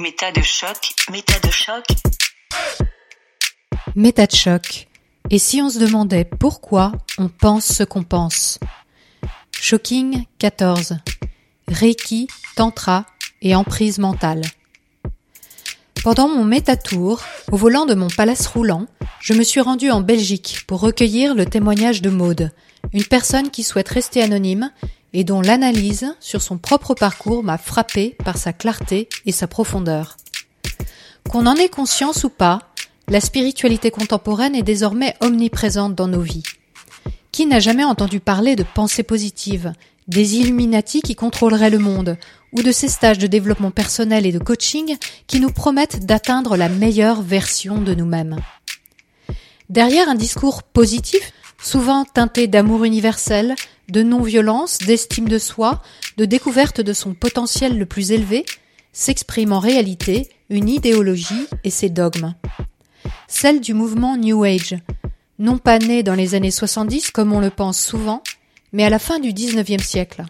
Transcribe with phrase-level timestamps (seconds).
[0.00, 1.84] Méta de choc, méta de choc.
[3.96, 4.86] Méta de choc.
[5.28, 8.60] Et si on se demandait pourquoi on pense ce qu'on pense?
[9.50, 10.98] Shocking 14.
[11.66, 13.06] Reiki, Tantra
[13.42, 14.42] et emprise mentale.
[16.04, 17.20] Pendant mon métatour,
[17.50, 18.86] au volant de mon palace roulant,
[19.18, 22.52] je me suis rendu en Belgique pour recueillir le témoignage de Maude,
[22.92, 24.70] une personne qui souhaite rester anonyme
[25.12, 30.16] et dont l'analyse sur son propre parcours m'a frappé par sa clarté et sa profondeur.
[31.30, 32.60] Qu'on en ait conscience ou pas,
[33.08, 36.42] la spiritualité contemporaine est désormais omniprésente dans nos vies.
[37.32, 39.72] Qui n'a jamais entendu parler de pensée positive,
[40.08, 42.16] des Illuminati qui contrôleraient le monde,
[42.52, 46.68] ou de ces stages de développement personnel et de coaching qui nous promettent d'atteindre la
[46.68, 48.38] meilleure version de nous-mêmes?
[49.68, 53.54] Derrière un discours positif, souvent teinté d'amour universel,
[53.88, 55.82] de non-violence, d'estime de soi,
[56.16, 58.44] de découverte de son potentiel le plus élevé,
[58.92, 62.34] s'exprime en réalité une idéologie et ses dogmes.
[63.28, 64.76] Celle du mouvement New Age,
[65.38, 68.22] non pas né dans les années 70 comme on le pense souvent,
[68.72, 70.24] mais à la fin du XIXe siècle.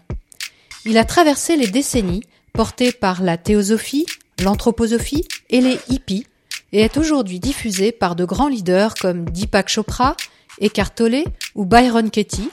[0.85, 4.07] Il a traversé les décennies, porté par la théosophie,
[4.43, 6.27] l'anthroposophie et les hippies,
[6.73, 10.17] et est aujourd'hui diffusé par de grands leaders comme Deepak Chopra,
[10.61, 12.51] Eckhart Tolle ou Byron Katie,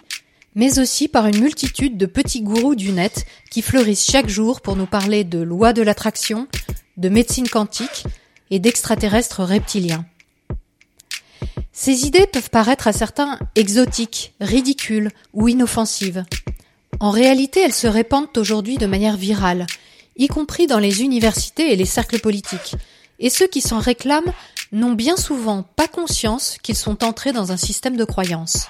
[0.55, 4.75] mais aussi par une multitude de petits gourous du net qui fleurissent chaque jour pour
[4.75, 6.47] nous parler de lois de l'attraction,
[6.97, 8.05] de médecine quantique
[8.49, 10.05] et d'extraterrestres reptiliens.
[11.73, 16.23] Ces idées peuvent paraître à certains exotiques, ridicules ou inoffensives.
[17.01, 19.67] En réalité, elles se répandent aujourd'hui de manière virale,
[20.15, 22.75] y compris dans les universités et les cercles politiques,
[23.19, 24.31] et ceux qui s'en réclament
[24.71, 28.67] n'ont bien souvent pas conscience qu'ils sont entrés dans un système de croyances.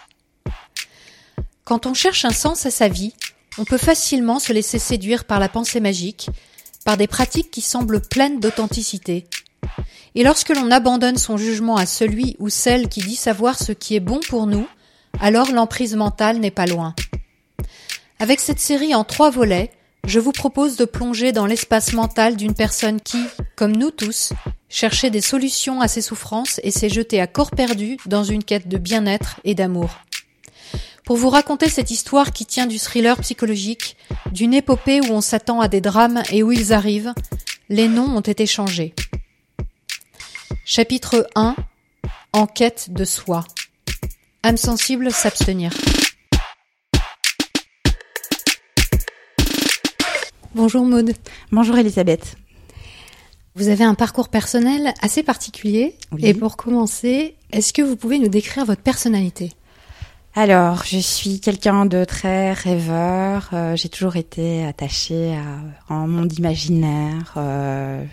[1.66, 3.14] Quand on cherche un sens à sa vie,
[3.58, 6.30] on peut facilement se laisser séduire par la pensée magique,
[6.86, 9.26] par des pratiques qui semblent pleines d'authenticité,
[10.16, 13.96] et lorsque l'on abandonne son jugement à celui ou celle qui dit savoir ce qui
[13.96, 14.68] est bon pour nous,
[15.20, 16.96] alors l'emprise mentale n'est pas loin.
[18.20, 19.72] Avec cette série en trois volets,
[20.06, 23.20] je vous propose de plonger dans l'espace mental d'une personne qui,
[23.56, 24.32] comme nous tous,
[24.70, 28.68] cherchait des solutions à ses souffrances et s'est jetée à corps perdu dans une quête
[28.68, 30.05] de bien-être et d'amour.
[31.06, 33.96] Pour vous raconter cette histoire qui tient du thriller psychologique,
[34.32, 37.14] d'une épopée où on s'attend à des drames et où ils arrivent,
[37.70, 38.96] les noms ont été changés.
[40.66, 41.56] Chapitre 1
[42.34, 43.46] Enquête de soi.
[44.42, 45.72] Âme sensible s'abstenir.
[50.56, 51.14] Bonjour Maude.
[51.52, 52.36] Bonjour Elisabeth.
[53.54, 55.96] Vous avez un parcours personnel assez particulier.
[56.12, 56.26] Oui.
[56.26, 59.52] Et pour commencer, est-ce que vous pouvez nous décrire votre personnalité?
[60.38, 63.50] Alors, je suis quelqu'un de très rêveur.
[63.54, 65.34] euh, J'ai toujours été attachée
[65.90, 67.34] à un monde imaginaire.
[67.38, 68.04] euh,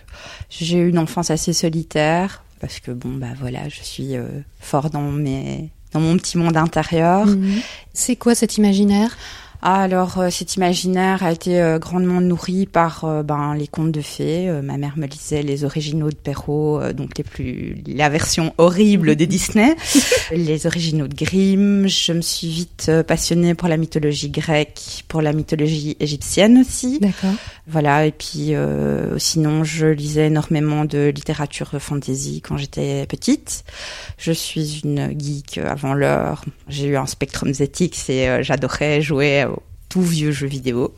[0.49, 4.27] J'ai eu une enfance assez solitaire parce que bon, bah voilà, je suis euh,
[4.61, 7.27] fort dans mes dans mon petit monde intérieur.
[7.27, 7.61] Mhm.
[7.93, 9.17] C'est quoi cet imaginaire?
[9.63, 14.01] Alors, euh, cet imaginaire a été euh, grandement nourri par euh, ben, les contes de
[14.01, 14.51] fées.
[14.63, 19.27] Ma mère me lisait les originaux de Perrault, donc les plus, la version horrible des
[19.27, 19.77] Disney,
[20.33, 21.87] les originaux de Grimm.
[21.87, 26.99] Je me suis vite passionnée pour la mythologie grecque, pour la mythologie égyptienne aussi.
[26.99, 27.35] D'accord.
[27.69, 33.65] Voilà, et puis euh, sinon, je lisais énormément de littérature fantasy quand j'étais petite.
[34.19, 36.45] Je suis une geek avant l'heure.
[36.67, 39.47] J'ai eu un Spectrum ZX et euh, j'adorais jouer
[39.93, 40.95] tout vieux jeux vidéo.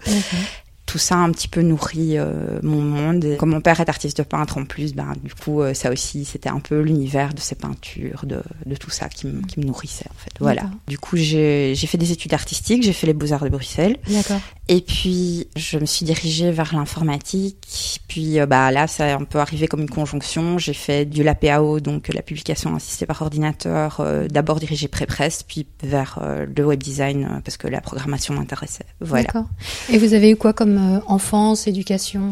[0.95, 3.25] Tout ça a un petit peu nourri euh, mon monde.
[3.25, 6.25] Et comme mon père est artiste peintre en plus, ben, du coup, euh, ça aussi,
[6.25, 9.65] c'était un peu l'univers de ses peintures, de, de tout ça qui, me- qui me
[9.65, 10.31] nourrissait, en fait.
[10.39, 10.71] Voilà.
[10.87, 13.97] Du coup, j'ai fait des études artistiques, j'ai fait les Beaux-Arts de Bruxelles.
[14.09, 14.39] D'accord.
[14.69, 18.01] Et puis, je me suis dirigée vers l'informatique.
[18.07, 20.59] Puis, euh, bah, là, ça a un peu arrivé comme une conjonction.
[20.59, 24.01] J'ai fait du LAPAO, donc la publication assistée par ordinateur,
[24.31, 26.21] d'abord dirigée pré-presse, puis vers
[26.57, 28.87] le web design, parce que la programmation m'intéressait.
[29.01, 29.25] Voilà.
[29.25, 29.47] D'accord.
[29.91, 32.29] Et vous avez eu quoi comme euh, enfance, éducation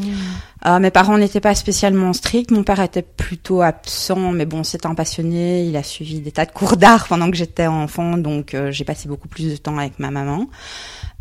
[0.65, 2.53] Euh, mes parents n'étaient pas spécialement stricts.
[2.53, 5.65] Mon père était plutôt absent, mais bon, c'est un passionné.
[5.65, 8.85] Il a suivi des tas de cours d'art pendant que j'étais enfant, donc euh, j'ai
[8.85, 10.47] passé beaucoup plus de temps avec ma maman.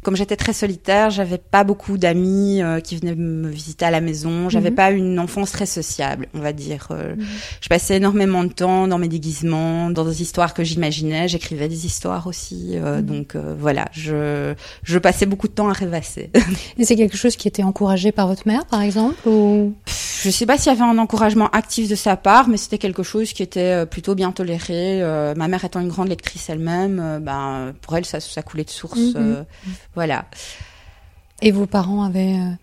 [0.03, 4.01] Comme j'étais très solitaire, j'avais pas beaucoup d'amis euh, qui venaient me visiter à la
[4.01, 4.49] maison.
[4.49, 4.75] J'avais Mhm.
[4.75, 6.87] pas une enfance très sociable, on va dire.
[6.89, 7.25] Euh, Mhm.
[7.61, 11.27] Je passais énormément de temps dans mes déguisements, dans des histoires que j'imaginais.
[11.27, 13.05] J'écrivais des histoires aussi, euh, Mhm.
[13.05, 13.85] donc euh, voilà.
[13.91, 14.53] Je
[14.83, 16.31] je passais beaucoup de temps à rêvasser.
[16.79, 19.73] Et c'est quelque chose qui était encouragé par votre mère, par exemple ou...
[20.23, 23.01] Je sais pas s'il y avait un encouragement actif de sa part, mais c'était quelque
[23.01, 25.01] chose qui était euh, plutôt bien toléré.
[25.01, 28.69] Euh, ma mère étant une grande lectrice elle-même, ben pour elle ça, ça coulait de
[28.69, 28.99] source.
[29.95, 30.25] Voilà.
[31.41, 32.53] Et vos parents avaient euh,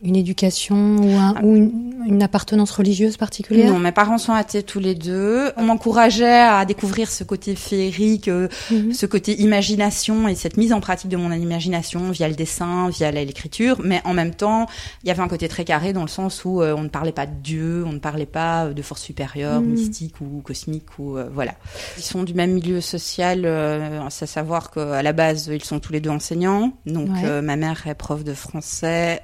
[0.00, 4.62] une éducation ou, un, ou une, une, appartenance religieuse particulière Non, mes parents sont athées
[4.62, 5.50] tous les deux.
[5.56, 8.92] On m'encourageait à découvrir ce côté féerique, euh, mhm.
[8.92, 13.10] ce côté imagination et cette mise en pratique de mon imagination via le dessin, via
[13.10, 13.80] l'écriture.
[13.82, 14.66] Mais en même temps,
[15.02, 17.10] il y avait un côté très carré dans le sens où euh, on ne parlait
[17.10, 19.70] pas de Dieu, on ne parlait pas de force supérieure, mhm.
[19.70, 21.54] mystique ou cosmique ou euh, voilà.
[21.96, 26.00] Ils sont du même milieu social, à savoir qu'à la base ils sont tous les
[26.00, 26.72] deux enseignants.
[26.86, 27.08] Donc
[27.42, 29.22] ma mère est prof de français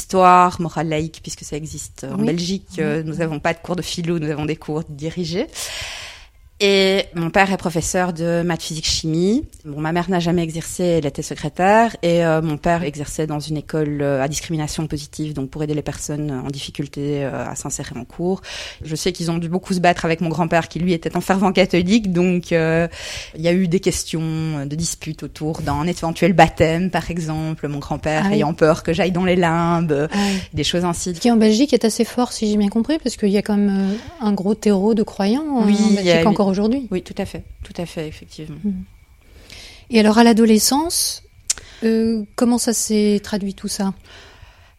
[0.00, 2.78] histoire, morale laïque, puisque ça existe en Belgique.
[2.78, 5.46] Euh, nous n'avons pas de cours de philo, nous avons des cours dirigés.
[6.62, 9.46] Et mon père est professeur de maths, physique, chimie.
[9.64, 11.96] Bon, ma mère n'a jamais exercé, elle était secrétaire.
[12.02, 15.72] Et euh, mon père exerçait dans une école euh, à discrimination positive, donc pour aider
[15.72, 18.42] les personnes en difficulté euh, à s'insérer en cours.
[18.82, 21.22] Je sais qu'ils ont dû beaucoup se battre avec mon grand-père, qui lui était un
[21.22, 22.12] fervent catholique.
[22.12, 22.88] Donc, il
[23.38, 27.68] y a eu des questions de disputes autour d'un éventuel baptême, par exemple.
[27.68, 30.16] Mon grand-père ah ayant peur que j'aille dans les limbes, ah
[30.52, 31.14] des choses ainsi.
[31.14, 33.56] Qui en Belgique est assez fort, si j'ai bien compris, parce qu'il y a quand
[33.56, 36.88] même un gros terreau de croyants oui, en Belgique encore aujourd'hui.
[36.90, 38.58] Oui, tout à fait, tout à fait, effectivement.
[38.62, 38.84] Mhm.
[39.90, 41.22] Et alors à l'adolescence,
[41.82, 43.92] euh, comment ça s'est traduit tout ça?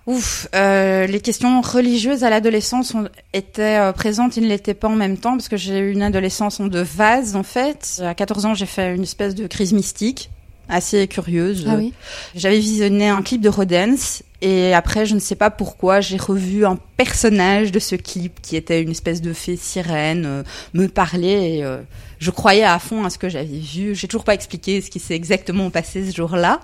[0.07, 2.95] Ouf, euh, les questions religieuses à l'adolescence
[3.33, 6.01] étaient euh, présentes, ils ne l'étaient pas en même temps parce que j'ai eu une
[6.01, 8.01] adolescence en deux phases en fait.
[8.03, 10.31] À 14 ans, j'ai fait une espèce de crise mystique
[10.71, 11.67] assez curieuse.
[11.69, 11.93] Ah oui.
[12.33, 16.65] J'avais visionné un clip de Rodens et après, je ne sais pas pourquoi, j'ai revu
[16.65, 21.57] un personnage de ce clip qui était une espèce de fée sirène euh, me parler.
[21.57, 21.77] Et, euh,
[22.17, 23.93] je croyais à fond à ce que j'avais vu.
[23.93, 26.59] J'ai toujours pas expliqué ce qui s'est exactement passé ce jour-là.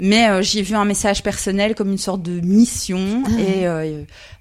[0.00, 3.40] Mais euh, j'ai vu un message personnel comme une sorte de mission ah.
[3.40, 3.66] et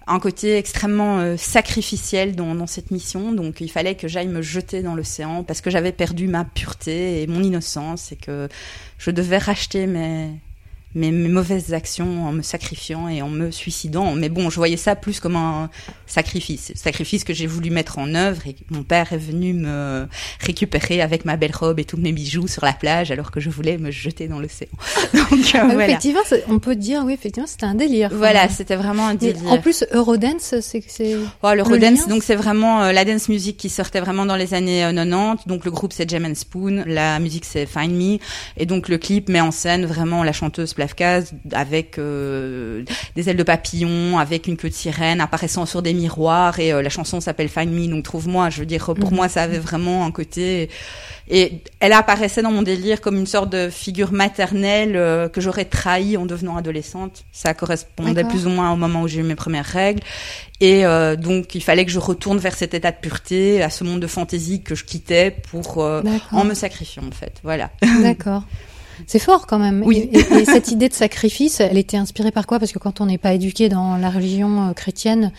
[0.09, 3.33] un côté extrêmement sacrificiel dans, dans, cette mission.
[3.33, 7.21] Donc il fallait que j'aille me jeter dans l'océan parce que j'avais perdu ma pureté
[7.21, 8.47] et mon innocence et que
[8.97, 10.29] je devais racheter mes,
[10.97, 14.13] mes, mauvaises actions en me sacrifiant et en me suicidant.
[14.15, 15.69] Mais bon, je voyais ça plus comme un
[16.05, 20.07] sacrifice, sacrifice que j'ai voulu mettre en œuvre et mon père est venu me
[20.39, 23.49] récupérer avec ma belle robe et tous mes bijoux sur la plage alors que je
[23.49, 24.69] voulais me jeter dans l'océan.
[25.13, 28.09] Donc euh, ah effectivement, on peut dire oui, effectivement, c'était un délire.
[28.13, 29.51] Voilà, c'était vraiment un délire.
[29.51, 33.99] En plus, Eurodance, c'est oh, l'Eurodance, donc c'est vraiment euh, la dance music qui sortait
[33.99, 35.13] vraiment dans les années 90.
[35.13, 38.17] Euh, donc le groupe c'est Jam and Spoon, la musique c'est Find Me
[38.57, 40.73] et donc le clip met en scène vraiment la chanteuse
[41.51, 42.83] avec euh,
[43.15, 46.81] des ailes de papillon, avec une queue de sirène apparaissant sur des miroirs et euh,
[46.81, 48.49] la chanson s'appelle Find Me, donc trouve-moi.
[48.49, 49.15] Je veux dire, pour mhm.
[49.15, 50.69] moi, ça avait vraiment un côté
[51.29, 55.65] et elle apparaissait dans mon délire comme une sorte de figure maternelle euh, que j'aurais
[55.65, 57.25] trahi en devenant adolescente.
[57.31, 60.01] Ça correspondait plus ou moins au moment où j'ai eu mes premières règles.
[60.59, 60.83] Et
[61.19, 64.07] donc, il fallait que je retourne vers cet état de pureté, à ce monde de
[64.07, 67.33] fantaisie que je quittais pour en me sacrifiant, en fait.
[67.43, 67.69] Voilà.
[68.01, 68.41] D'accord.
[69.05, 69.83] C'est fort quand même.
[69.85, 70.09] Oui.
[70.11, 72.59] Et, cette idée de sacrifice, elle était inspirée par quoi?
[72.59, 75.31] Parce que quand on n'est pas éduqué dans la religion euh, chrétienne,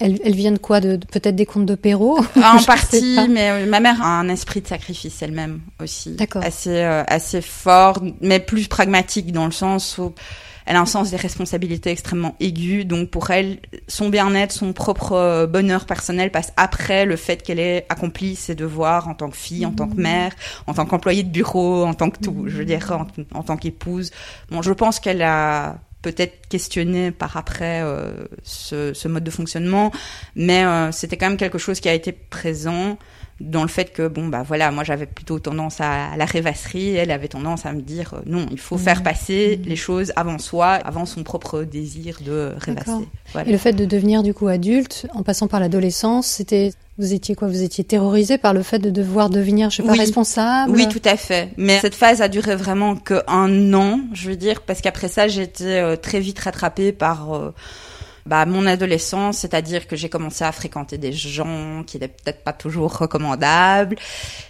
[0.00, 0.80] elle, elle vient de quoi?
[0.80, 2.18] De, peut-être des contes de Perrault?
[2.42, 6.12] Ah, En partie, mais euh, ma mère a un esprit de sacrifice elle-même aussi.
[6.12, 6.42] D'accord.
[6.44, 10.12] Assez, euh, assez fort, mais plus pragmatique dans le sens où
[10.66, 12.84] elle a un sens des responsabilités extrêmement aigu.
[12.84, 13.58] Donc pour elle,
[13.88, 18.54] son bien-être, son propre euh, bonheur personnel passe après le fait qu'elle ait accompli ses
[18.54, 20.02] devoirs en tant que fille, en tant que mmh.
[20.02, 20.32] mère,
[20.66, 22.44] en tant qu'employée de bureau, en tant que tout.
[22.46, 24.10] Je veux dire, en, tant qu'épouse.
[24.50, 29.90] Bon, je pense qu'elle a peut-être questionné par après euh, ce, ce, mode de fonctionnement,
[30.36, 32.98] mais euh, c'était quand même quelque chose qui a été présent
[33.40, 36.94] dans le fait que bon bah voilà moi j'avais plutôt tendance à, la rêvasserie.
[36.94, 39.04] Elle avait tendance à me dire euh, non il faut faire mmh.
[39.04, 39.68] passer mmh.
[39.68, 43.08] les choses avant soi avant son propre désir de rêvasser.
[43.46, 47.34] Et le fait de devenir du coup adulte en passant par l'adolescence c'était vous étiez
[47.34, 47.48] quoi?
[47.48, 50.70] Vous étiez terrorisé par le fait de devoir devenir, je sais pas, responsable?
[50.70, 51.50] Oui, tout à fait.
[51.56, 55.42] Mais cette phase a duré vraiment qu'un an, je veux dire, parce qu'après ça, j'ai
[55.42, 57.52] été euh, très vite rattrapée par euh,
[58.26, 62.54] bah, mon adolescence, c'est-à-dire que j'ai commencé à fréquenter des gens qui n'étaient peut-être pas
[62.54, 63.96] toujours recommandables.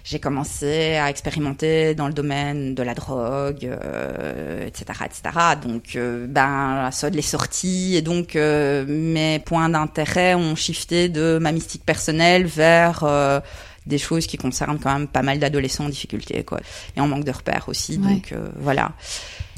[0.04, 5.22] J'ai commencé à expérimenter dans le domaine de la drogue, euh, etc., etc.
[5.60, 11.38] Donc, euh, ben, ça les sorties et donc euh, mes points d'intérêt ont shifté de
[11.40, 13.40] ma mystique personnelle vers euh,
[13.86, 16.60] des choses qui concernent quand même pas mal d'adolescents en difficulté, quoi,
[16.96, 17.98] et en manque de repères aussi.
[17.98, 18.92] Donc voilà.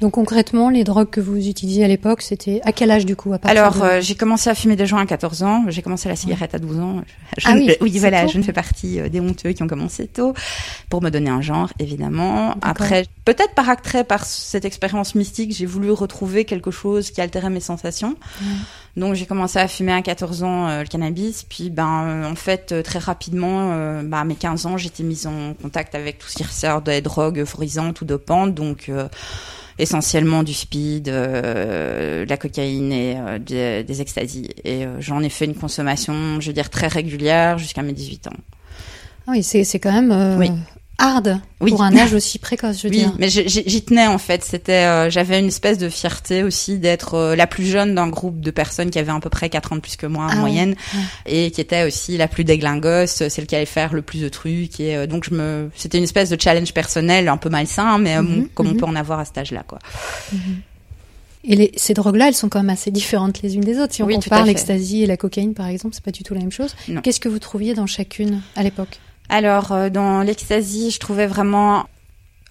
[0.00, 3.32] Donc concrètement, les drogues que vous utilisiez à l'époque, c'était à quel âge du coup
[3.32, 6.16] à Alors, euh, j'ai commencé à fumer des joints à 14 ans, j'ai commencé la
[6.16, 7.02] cigarette à 12 ans.
[7.44, 10.34] ah oui, oui voilà, je ne fais partie euh, des honteux qui ont commencé tôt,
[10.90, 12.54] pour me donner un genre, évidemment.
[12.60, 17.50] Après, peut-être par attrait par cette expérience mystique, j'ai voulu retrouver quelque chose qui altérait
[17.50, 18.16] mes sensations.
[18.96, 22.82] Donc j'ai commencé à fumer à 14 ans euh, le cannabis, puis ben en fait
[22.82, 23.68] très rapidement,
[24.02, 27.00] ben, à mes 15 ans, j'étais mise en contact avec tout ce qui sert des
[27.00, 28.90] drogues euphorisantes ou dopantes, donc
[29.78, 34.48] essentiellement du speed, euh, de la cocaïne et euh, des, des extasies.
[34.64, 38.28] Et euh, j'en ai fait une consommation, je veux dire, très régulière jusqu'à mes 18
[38.28, 38.36] ans.
[39.26, 40.50] Ah oui, c'est c'est quand même euh, Oui.
[40.98, 41.70] Hard Oui.
[41.70, 43.12] pour un âge aussi précoce, je veux Oui, dire.
[43.18, 44.42] mais j'y tenais en fait.
[44.44, 48.40] C'était, euh, j'avais une espèce de fierté aussi d'être euh, la plus jeune d'un groupe
[48.40, 50.36] de personnes qui avaient à peu près 4 ans de plus que moi en Ah
[50.36, 50.74] moyenne
[51.26, 54.80] et qui était aussi la plus déglingosse, celle qui allait faire le plus de trucs.
[54.80, 58.16] Et euh, donc je me, c'était une espèce de challenge personnel un peu malsain, mais
[58.16, 58.72] euh, bon, Mhm, comme mhm.
[58.72, 59.78] on peut en avoir à cet âge-là, quoi.
[61.48, 63.94] Et les, ces drogues-là, elles sont quand même assez différentes les unes des autres.
[63.94, 66.40] Si on Oui, compare l'ecstasy et la cocaïne, par exemple, c'est pas du tout la
[66.40, 66.74] même chose.
[67.04, 68.98] Qu'est-ce que vous trouviez dans chacune à l'époque?
[69.28, 71.86] Alors, euh, dans l'ecstasy, je trouvais vraiment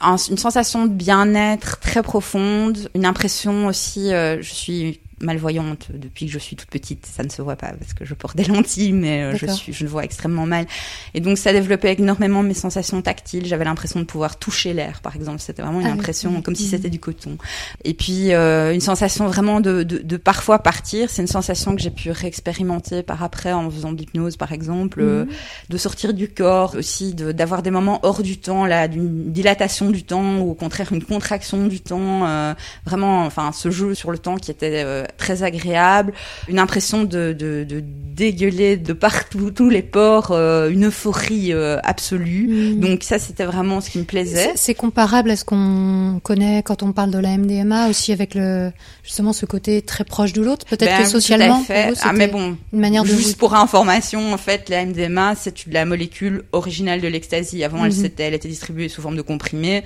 [0.02, 4.14] un- une sensation de bien-être très profonde, une impression aussi.
[4.14, 7.72] euh, je suis malvoyante depuis que je suis toute petite, ça ne se voit pas
[7.80, 10.66] parce que je porte des lentilles, mais euh, je suis, je le vois extrêmement mal.
[11.14, 13.46] Et donc, ça développait énormément mes sensations tactiles.
[13.46, 15.40] J'avais l'impression de pouvoir toucher l'air, par exemple.
[15.40, 16.70] C'était vraiment une Ah impression comme si Mhm.
[16.70, 17.38] c'était du coton.
[17.84, 21.10] Et puis, euh, une sensation vraiment de, de, de parfois partir.
[21.10, 25.02] C'est une sensation que j'ai pu réexpérimenter par après en faisant de l'hypnose, par exemple.
[25.02, 25.32] euh, Mhm.
[25.70, 29.90] de sortir du corps, aussi de- d'avoir des moments hors du temps, là, d'une dilatation
[29.92, 32.26] du temps ou au contraire une contraction du temps.
[32.28, 32.54] euh,
[32.86, 36.14] vraiment, enfin, ce jeu sur le temps qui était euh, très agréable,
[36.48, 37.84] une impression de, de, de
[38.16, 42.48] dégueuler de partout, tous les pores, euh, une euphorie euh, absolue.
[42.76, 42.80] Mhm.
[42.80, 44.52] Donc ça, c'était vraiment ce qui me plaisait.
[44.56, 48.72] C'est- comparable à ce qu'on connaît quand on parle de la MDMA, aussi avec le
[49.04, 50.66] justement ce côté très proche de l'autre.
[50.66, 51.92] Peut-être Ben, que tout à socialement, fait.
[51.92, 53.36] vous, ah mais bon, une manière de Juste vous...
[53.38, 57.64] pour information, en fait, la MDMA, c'est la molécule originale de l'ecstasy.
[57.64, 58.02] Avant, elle, Mhm.
[58.02, 59.84] s'était- elle était distribuée sous forme de comprimés.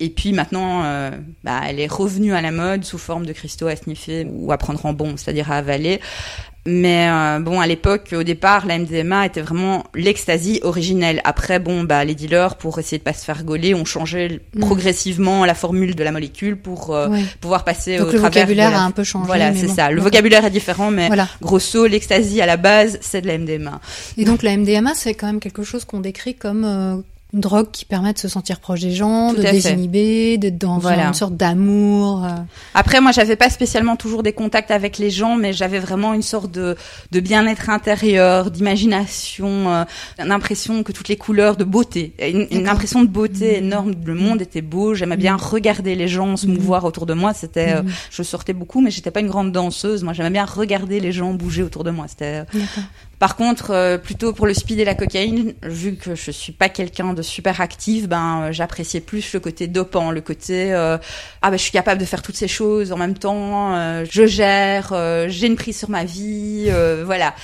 [0.00, 1.10] Et puis maintenant, euh,
[1.44, 4.56] bah, elle est revenue à la mode sous forme de cristaux à sniffer ou à
[4.58, 6.00] prendre en bon, c'est-à-dire à avaler.
[6.66, 11.22] Mais euh, bon, à l'époque, au départ, la MDMA était vraiment l'ecstasy originelle.
[11.24, 14.60] Après, bon, bah, les dealers, pour essayer de pas se faire gauler, ont changé Mhm.
[14.60, 17.24] progressivement la formule de la molécule pour euh, Ouais.
[17.40, 19.26] pouvoir passer Donc au le travers vocabulaire la- a un peu changé.
[19.26, 19.74] Voilà, c'est bon.
[19.74, 19.90] ça.
[19.90, 21.28] Le vocabulaire est différent, mais Voilà.
[21.40, 23.80] grosso, l'ecstasy à la base, c'est de la MDMA.
[24.18, 27.84] Et donc la MDMA, c'est quand même quelque chose qu'on décrit comme une drogue qui
[27.84, 31.06] permet de se sentir proche des gens, Tout de désinhiber, d'être dans Voilà.
[31.08, 32.24] une sorte d'amour.
[32.24, 32.28] euh.
[32.74, 36.22] Après, moi, j'avais pas spécialement toujours des contacts avec les gens, mais j'avais vraiment une
[36.22, 36.76] sorte de,
[37.12, 39.84] de bien-être intérieur, d'imagination, euh,
[40.18, 43.64] une impression que toutes les couleurs de beauté, une, une impression de beauté Mhm.
[43.66, 43.94] énorme.
[44.04, 44.94] Le monde était beau.
[44.94, 46.54] J'aimais bien regarder les gens se Mhm.
[46.54, 47.32] mouvoir autour de moi.
[47.34, 50.02] C'était, euh, je sortais beaucoup, mais j'étais pas une grande danseuse.
[50.02, 52.06] Moi, j'aimais bien regarder les gens bouger autour de moi.
[52.08, 52.60] C'était, euh.
[53.20, 56.70] Par contre, euh, plutôt pour le speed et la cocaïne, vu que je suis pas
[56.70, 60.96] quelqu'un de super actif, ben euh, j'appréciais plus le côté dopant, le côté euh,
[61.42, 63.74] ah ben je suis capable de faire toutes ces choses en même temps,
[64.10, 64.94] je gère,
[65.28, 66.70] j'ai une prise sur ma vie,
[67.04, 67.34] voilà.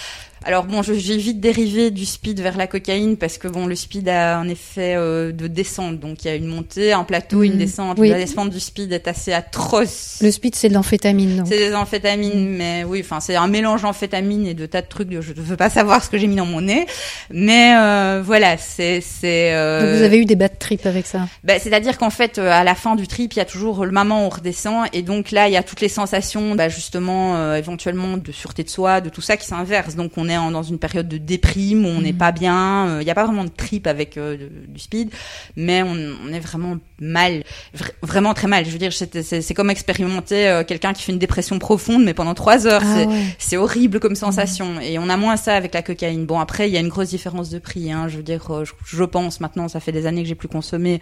[0.45, 4.09] Alors bon, j'ai vite dérivé du speed vers la cocaïne parce que bon, le speed
[4.09, 7.55] a un effet euh, de descente, donc il y a une montée, un plateau, une
[7.55, 7.59] Mhm.
[7.59, 7.99] descente.
[7.99, 8.11] Oui.
[8.11, 10.19] La descente du speed est assez atroce.
[10.21, 11.43] Le speed, c'est de l'amphétamine.
[11.47, 15.11] C'est des amphétamines, mais oui, enfin c'est un mélange d'amphétamines et de tas de trucs.
[15.21, 16.87] Je ne veux pas savoir ce que j'ai mis dans mon nez,
[17.31, 19.53] mais euh, voilà, c'est c'est.
[19.53, 21.27] euh, Donc vous avez eu des bad trips avec ça?
[21.43, 24.23] bah, c'est-à-dire qu'en fait, à la fin du trip, il y a toujours le moment
[24.23, 28.17] où on redescend, et donc là, il y a toutes les sensations, bah, justement, éventuellement
[28.17, 29.97] de sûreté de soi, de tout ça qui s'inverse.
[29.97, 32.19] Donc on est en- dans une période de déprime où on n'est Mhm.
[32.19, 32.87] pas bien.
[32.89, 35.11] euh, Il n'y a pas vraiment de trip avec euh, de- du speed,
[35.57, 37.45] mais on, on est vraiment mal,
[37.77, 38.65] vra- vraiment très mal.
[38.65, 42.35] Je veux dire, c'est comme expérimenter euh, quelqu'un qui fait une dépression profonde, mais pendant
[42.35, 42.83] trois heures.
[42.85, 43.05] Ah
[43.39, 43.63] c'est ouais.
[43.63, 46.27] horrible comme sensation et on a moins ça avec la cocaïne.
[46.27, 47.93] Bon après il y a une grosse différence de prix.
[47.93, 48.09] Hein.
[48.09, 50.49] Je veux dire, euh, je, je pense maintenant, ça fait des années que j'ai plus
[50.49, 51.01] consommé,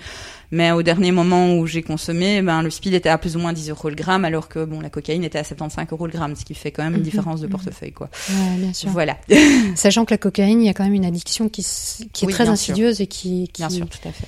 [0.50, 3.52] mais au dernier moment où j'ai consommé, ben le speed était à plus ou moins
[3.52, 6.34] 10 euros le gramme, alors que bon la cocaïne était à 75 euros le gramme,
[6.36, 7.52] ce qui fait quand même une Mhm, différence de mhm.
[7.52, 8.08] portefeuille quoi.
[8.30, 8.90] Ouais, bien sûr.
[8.90, 9.13] Voilà,
[9.74, 12.44] Sachant que la cocaïne, il y a quand même une addiction qui, est Oui, très
[12.44, 12.52] sûr.
[12.52, 13.62] insidieuse et qui, qui...
[13.62, 14.26] bien sûr, tout à fait.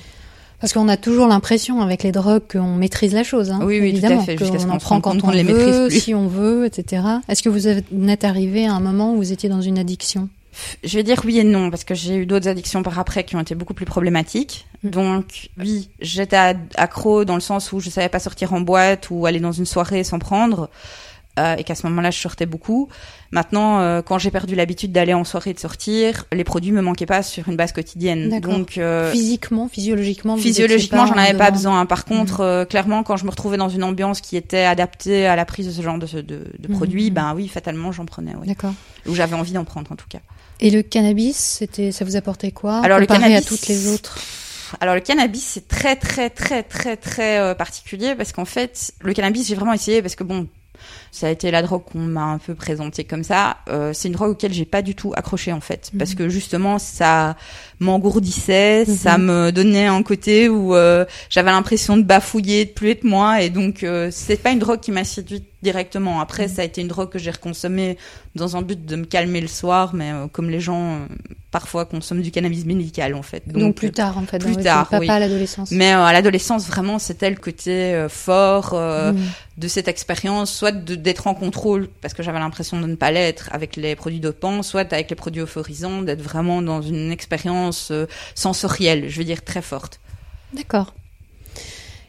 [0.61, 3.51] Parce qu'on a toujours l'impression avec les drogues qu'on maîtrise la chose.
[3.51, 6.01] Hein, Oui, oui, tout à évidemment, qu'on en prend quand on ne les veut, plus.
[6.01, 7.03] si on veut, etc.
[7.29, 10.29] Est-ce que vous êtes arrivé à un moment où vous étiez dans une addiction?
[10.85, 13.37] Je vais dire oui et non parce que j'ai eu d'autres addictions par après qui
[13.37, 14.67] ont été beaucoup plus problématiques.
[14.83, 14.91] Mm.
[14.91, 19.27] Donc oui, j'étais accro dans le sens où je savais pas sortir en boîte ou
[19.27, 20.71] aller dans une soirée sans prendre.
[21.39, 22.89] Euh, et qu'à ce moment-là, je sortais beaucoup.
[23.31, 26.81] Maintenant, euh, quand j'ai perdu l'habitude d'aller en soirée et de sortir, les produits me
[26.81, 28.41] manquaient pas sur une base quotidienne.
[28.41, 31.85] Donc euh, Physiquement, physiologiquement physiologiquement, j'en avais pas besoin.
[31.87, 35.37] Par contre, euh, clairement, quand je me retrouvais dans une ambiance qui était adaptée à
[35.37, 36.77] la prise de ce genre de, de, de Mhm.
[36.77, 38.33] produits, ben oui, fatalement, j'en prenais.
[38.41, 38.47] Oui.
[38.47, 38.73] D'accord.
[39.07, 40.21] Ou j'avais envie d'en prendre en tout cas.
[40.61, 44.19] Et le cannabis, c'était, ça vous apportait quoi Alors, le cannabis- à toutes les autres?
[44.81, 49.13] Alors le cannabis c'est très très très très très euh, particulier parce qu'en fait le
[49.15, 50.49] cannabis j'ai vraiment essayé parce que bon
[51.13, 53.57] Ça a été la drogue qu'on m'a un peu présentée comme ça.
[53.69, 56.17] Euh, c'est une drogue auquel j'ai pas du tout accroché en fait, parce Mhm.
[56.17, 57.37] que justement ça
[57.81, 58.97] m'engourdissait, Mhm.
[58.97, 63.43] ça me donnait un côté où euh, j'avais l'impression de bafouiller, de plus être moi,
[63.43, 66.21] et donc euh, c'est pas une drogue qui m'a séduite directement.
[66.21, 66.55] Après, Mhm.
[66.55, 67.97] ça a été une drogue que j'ai reconsommée
[68.35, 70.99] dans un but de me calmer le soir, mais euh, comme les gens euh,
[71.51, 73.43] parfois consomment du cannabis médical en fait.
[73.49, 74.39] Donc, plus tard, en fait.
[74.39, 75.07] plus votre tard, pas, oui.
[75.07, 75.71] pas à l'adolescence.
[75.71, 79.13] mais euh, à l'adolescence, vraiment, c'était le côté euh, fort euh,
[79.57, 83.11] de cette expérience, soit de- d'être en contrôle, parce que j'avais l'impression de ne pas
[83.11, 87.91] l'être avec les produits dopants, soit avec les produits euphorisants, d'être vraiment dans une expérience
[87.91, 90.01] euh, sensorielle, je veux dire très forte.
[90.53, 90.95] D'accord.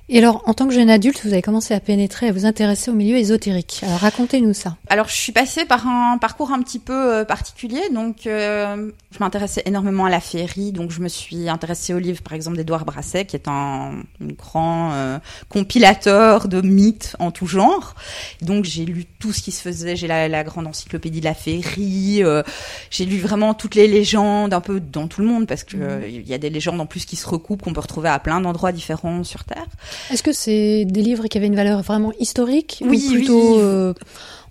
[0.09, 2.89] Et alors, en tant que jeune adulte, vous avez commencé à pénétrer, à vous intéresser
[2.89, 3.81] au milieu ésotérique.
[3.83, 4.77] Alors, racontez-nous ça.
[4.89, 7.81] Alors, je suis passée par un parcours un petit peu euh, particulier.
[7.93, 10.71] Donc, euh, je m'intéressais énormément à la féerie.
[10.71, 13.91] Donc, je me suis intéressée au livre, par exemple, d'Édouard Brasset, qui est un,
[14.21, 17.95] un grand euh, compilateur de mythes en tout genre.
[18.41, 19.95] Donc, j'ai lu tout ce qui se faisait.
[19.95, 22.23] J'ai la, la grande encyclopédie de la féerie.
[22.23, 22.43] euh,
[22.89, 26.07] j'ai lu vraiment toutes les légendes, un peu dans tout le monde, parce que euh,
[26.07, 28.39] il y a des légendes en plus qui se recoupent, qu'on peut retrouver à plein
[28.41, 29.65] d'endroits différents sur Terre.
[30.11, 33.93] Est-ce que c'est des livres qui avaient une valeur vraiment historique Oui, ou plutôt, oui.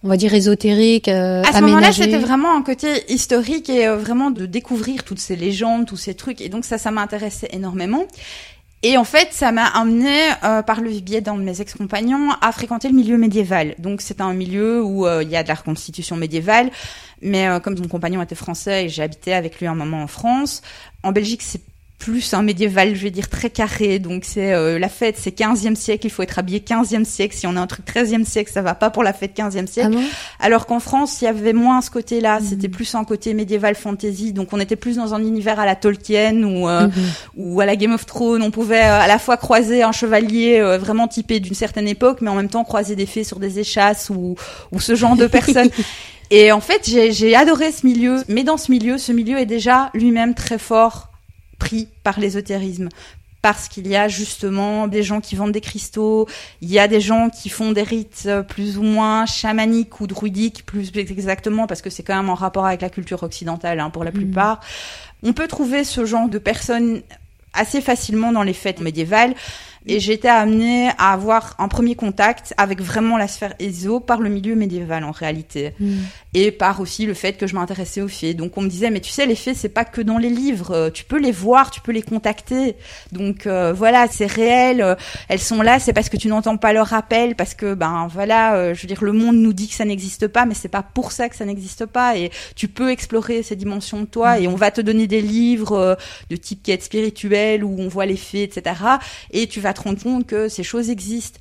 [0.07, 3.97] On va dire, ésotérique, euh, à ce moment-là, c'était vraiment un côté historique et euh,
[3.97, 6.41] vraiment de découvrir toutes ces légendes, tous ces trucs.
[6.41, 8.07] Et donc ça, ça m'intéressait énormément.
[8.85, 12.53] Et en fait, ça m'a amené, euh, par le biais d'un de mes ex-compagnons, à
[12.53, 13.75] fréquenter le milieu médiéval.
[13.79, 16.71] Donc c'est un milieu où il y a de la reconstitution médiévale.
[17.21, 20.63] Mais comme mon compagnon était français et habité avec lui un moment en France,
[21.03, 21.63] en Belgique, c'est
[21.99, 23.99] plus un médiéval, je vais dire, très carré.
[23.99, 27.35] Donc c'est euh, la fête, c'est 15e siècle, il faut être habillé 15e siècle.
[27.35, 29.91] Si on a un truc 13e siècle, ça va pas pour la fête 15e siècle.
[29.93, 30.05] Ah bon?
[30.39, 32.41] Alors qu'en France, il y avait moins ce côté-là.
[32.41, 32.47] Mhm.
[32.47, 34.33] C'était plus un côté médiéval fantasy.
[34.33, 36.93] Donc on était plus dans un univers à la Tolkien ou euh, Mhm.
[37.37, 38.43] ou à la Game of Thrones.
[38.43, 42.19] On pouvait euh, à la fois croiser un chevalier euh, vraiment typé d'une certaine époque,
[42.21, 44.37] mais en même temps croiser des fées sur des échasses ou
[44.71, 45.71] ou ce genre de personnes.
[46.31, 48.23] Et en fait, j'ai j'ai adoré ce milieu.
[48.29, 51.09] Mais dans ce milieu, ce milieu est déjà lui-même très fort
[51.59, 52.89] pris par l'ésotérisme.
[53.43, 56.27] Parce qu'il y a justement des gens qui vendent des cristaux,
[56.63, 60.09] il y a des gens qui font des rites euh, plus ou moins chamaniques ou
[60.09, 63.91] druidiques, plus exactement, parce que c'est quand même en rapport avec la culture occidentale hein,
[63.91, 64.17] pour la Mhm.
[64.17, 64.61] plupart.
[65.23, 67.03] On peut trouver ce genre de personnes
[67.53, 69.35] assez facilement dans les fêtes médiévales.
[69.87, 74.29] Et été amenée à avoir un premier contact avec vraiment la sphère ESO par le
[74.31, 76.05] milieu médiéval en réalité Mhm.
[76.35, 78.35] et par aussi le fait que je m'intéressais aux fées.
[78.35, 80.71] Donc on me disait mais tu sais les fées c'est pas que dans les livres,
[80.73, 82.77] euh, tu peux les voir, tu peux les contacter.
[83.13, 84.95] Donc euh, voilà, c'est réel, euh,
[85.29, 88.55] elles sont là, c'est parce que tu n'entends pas leur appel parce que ben voilà,
[88.57, 90.83] euh, je veux dire le monde nous dit que ça n'existe pas mais c'est pas
[90.83, 94.49] pour ça que ça n'existe pas et tu peux explorer ces dimensions de toi et
[94.49, 95.95] on va te donner des livres euh,
[96.31, 98.77] de type quête spirituelle où on voit les fées etc.
[99.31, 101.39] et tu vas te rendre compte que ces choses existent.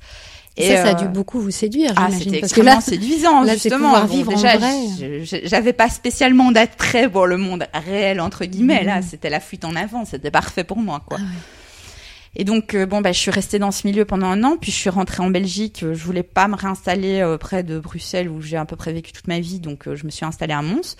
[0.58, 3.42] Et ça, ça a euh, dû beaucoup vous séduire, ah, c'était que extrêmement là, séduisant,
[3.42, 4.00] là, justement.
[4.00, 4.56] Bon, vivre en déjà,
[5.44, 8.82] j'avais pas spécialement d'attrait pour le monde réel, entre guillemets.
[8.82, 9.02] Là, Mhm.
[9.02, 10.06] c'était la fuite en avant.
[10.06, 11.18] C'était parfait pour moi, quoi.
[11.20, 11.28] Ah ouais.
[12.38, 14.72] Et donc, euh, bon, bah, je suis restée dans ce milieu pendant un an, puis
[14.72, 15.82] je suis rentrée en Belgique.
[15.82, 19.12] Euh, Je voulais pas me réinstaller près de Bruxelles, où j'ai à peu près vécu
[19.12, 20.96] toute ma vie, donc je me suis installée à Mons.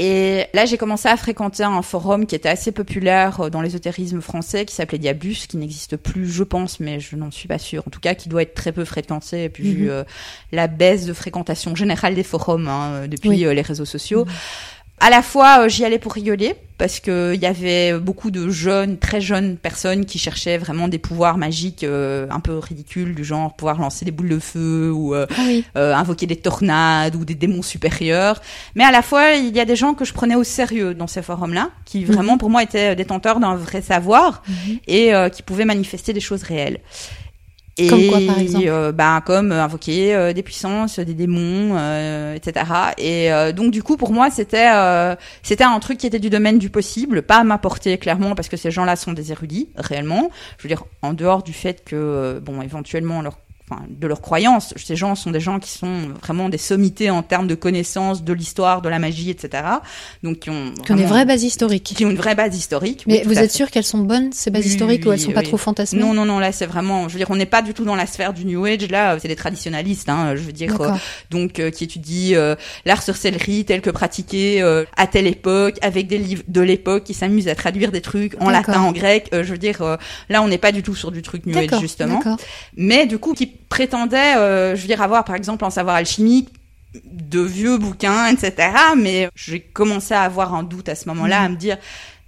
[0.00, 4.20] Et là, j'ai commencé à fréquenter un forum qui était assez populaire euh, dans l'ésotérisme
[4.20, 7.82] français, qui s'appelait Diabus, qui n'existe plus, je pense, mais je n'en suis pas sûre.
[7.86, 9.74] En tout cas, qui doit être très peu fréquenté, et puis Mhm.
[9.74, 10.04] vu euh,
[10.52, 13.44] la baisse de fréquentation générale des forums hein, euh, depuis Oui.
[13.44, 14.24] euh, les réseaux sociaux.
[15.00, 18.48] À la fois, euh, j'y allais pour rigoler parce que il y avait beaucoup de
[18.50, 23.24] jeunes, très jeunes personnes qui cherchaient vraiment des pouvoirs magiques euh, un peu ridicules, du
[23.24, 25.64] genre pouvoir lancer des boules de feu ou euh, Ah oui.
[25.76, 28.40] euh, invoquer des tornades ou des démons supérieurs.
[28.76, 31.06] Mais à la fois, il y a des gens que je prenais au sérieux dans
[31.08, 34.78] ces forums-là, qui vraiment pour moi étaient détenteurs d'un vrai savoir Mhm.
[34.86, 36.78] et euh, qui pouvaient manifester des choses réelles.
[37.78, 41.76] Et Comme quoi, par exemple euh, ben, comme euh, invoquer euh, des puissances, des démons,
[41.78, 42.66] euh, etc.
[42.98, 46.28] Et euh, donc du coup pour moi c'était euh, c'était un truc qui était du
[46.28, 49.68] domaine du possible, pas à ma portée clairement parce que ces gens-là sont des érudits
[49.76, 50.30] réellement.
[50.58, 53.38] Je veux dire en dehors du fait que euh, bon éventuellement leur
[53.70, 54.72] Enfin, de leurs croyances.
[54.76, 58.32] Ces gens sont des gens qui sont vraiment des sommités en termes de connaissances de
[58.32, 59.62] l'histoire, de la magie, etc.
[60.22, 61.92] Donc qui ont, Qui ont des vraies bases historiques.
[61.96, 63.04] qui ont une vraie base historique.
[63.06, 65.32] Mais oui, vous êtes sûr qu'elles sont bonnes, ces bases Oui, historiques, ou elles sont
[65.32, 67.60] pas trop fantasmées Non, non, non, là c'est vraiment, je veux dire, on n'est pas
[67.60, 70.42] du tout dans la sphère du New Age, là euh, c'est des traditionnalistes, hein, je
[70.42, 70.92] veux dire, euh,
[71.30, 74.62] donc euh, qui étudient euh, l'art sorcellerie tel que pratiqué
[74.96, 78.50] à telle époque, avec des livres de l'époque, qui s'amusent à traduire des trucs en
[78.50, 79.82] latin, en grec, je veux dire,
[80.28, 82.20] là on n'est pas du tout sur du truc New Age justement,
[82.76, 86.48] mais du coup qui prétendait, euh, je veux dire, avoir par exemple un savoir alchimique
[87.04, 88.70] de vieux bouquins, etc.
[88.96, 91.76] Mais j'ai commencé à avoir un doute à ce moment-là, à me dire,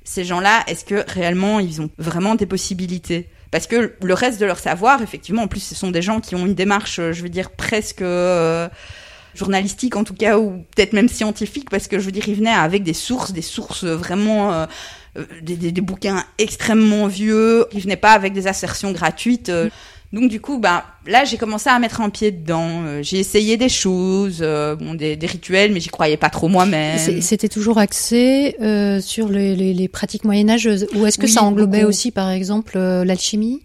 [0.05, 3.29] ces gens-là, est-ce que réellement ils ont vraiment des possibilités?
[3.51, 6.35] Parce que le reste de leur savoir, effectivement, en plus, ce sont des gens qui
[6.37, 8.69] ont une démarche, je veux dire, presque euh,
[9.35, 12.51] journalistique en tout cas, ou peut-être même scientifique, parce que je veux dire, ils venaient
[12.51, 14.53] avec des sources, des sources vraiment...
[14.53, 14.67] Euh,
[15.17, 19.49] euh, des, des, des, bouquins extrêmement vieux, ils venaient pas avec des assertions gratuites.
[19.49, 19.69] Euh.
[20.13, 22.83] Donc du coup, bah là j'ai commencé à mettre un pied dedans.
[22.85, 26.49] Euh, j'ai essayé des choses, euh, bon des, des, rituels, mais j'y croyais pas trop
[26.49, 26.99] moi-même.
[27.21, 31.45] C'était toujours axé euh, sur les, les, les, pratiques moyenâgeuses, ou est-ce que oui, ça
[31.45, 31.91] englobait beaucoup.
[31.91, 33.63] aussi, par exemple, l'alchimie?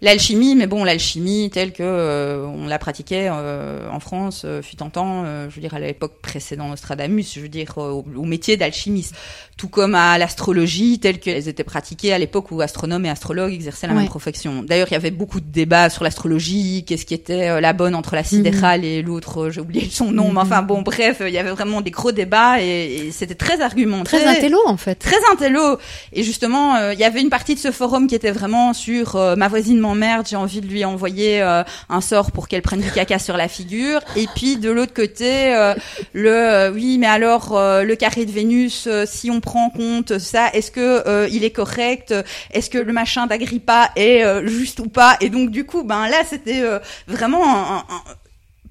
[0.00, 4.80] L'alchimie, mais bon, l'alchimie telle que euh, on la pratiquait euh, en France, euh, fut
[4.82, 8.56] en temps, je veux dire à l'époque précédant Nostradamus, je veux dire au, au, métier
[8.56, 9.14] d'alchimiste,
[9.56, 13.86] tout comme à l'astrologie telle qu'elles étaient pratiquées à l'époque où astronomes et astrologues exerçaient
[13.86, 14.00] la ouais.
[14.00, 14.62] même profession.
[14.62, 18.14] D'ailleurs, il y avait beaucoup de débats sur l'astrologie, qu'est-ce qui était la bonne entre
[18.14, 18.98] la sidérale mm -hmm.
[18.98, 21.90] et l'autre, j'ai oublié son nom, mais enfin bon, bref, il y avait vraiment des
[21.90, 24.16] gros débats et, et c'était très argumenté.
[24.16, 24.96] Très intello en fait.
[24.96, 25.78] Très intello.
[26.12, 29.48] Et justement, il y avait une partie de ce forum qui était vraiment sur ma
[29.48, 33.18] voisine m'emmerde, j'ai envie de lui envoyer euh, un sort pour qu'elle prenne du caca
[33.18, 34.00] sur la figure.
[34.16, 35.74] Et puis de l'autre côté, euh,
[36.12, 40.48] le euh, oui, mais alors le carré de Vénus, si on prend en compte ça,
[40.52, 42.14] est-ce que il est correct?
[42.52, 45.16] Est-ce que le machin d'Agrippa est juste ou pas?
[45.20, 46.62] Et donc du coup, ben là, c'était
[47.06, 47.84] vraiment un, un,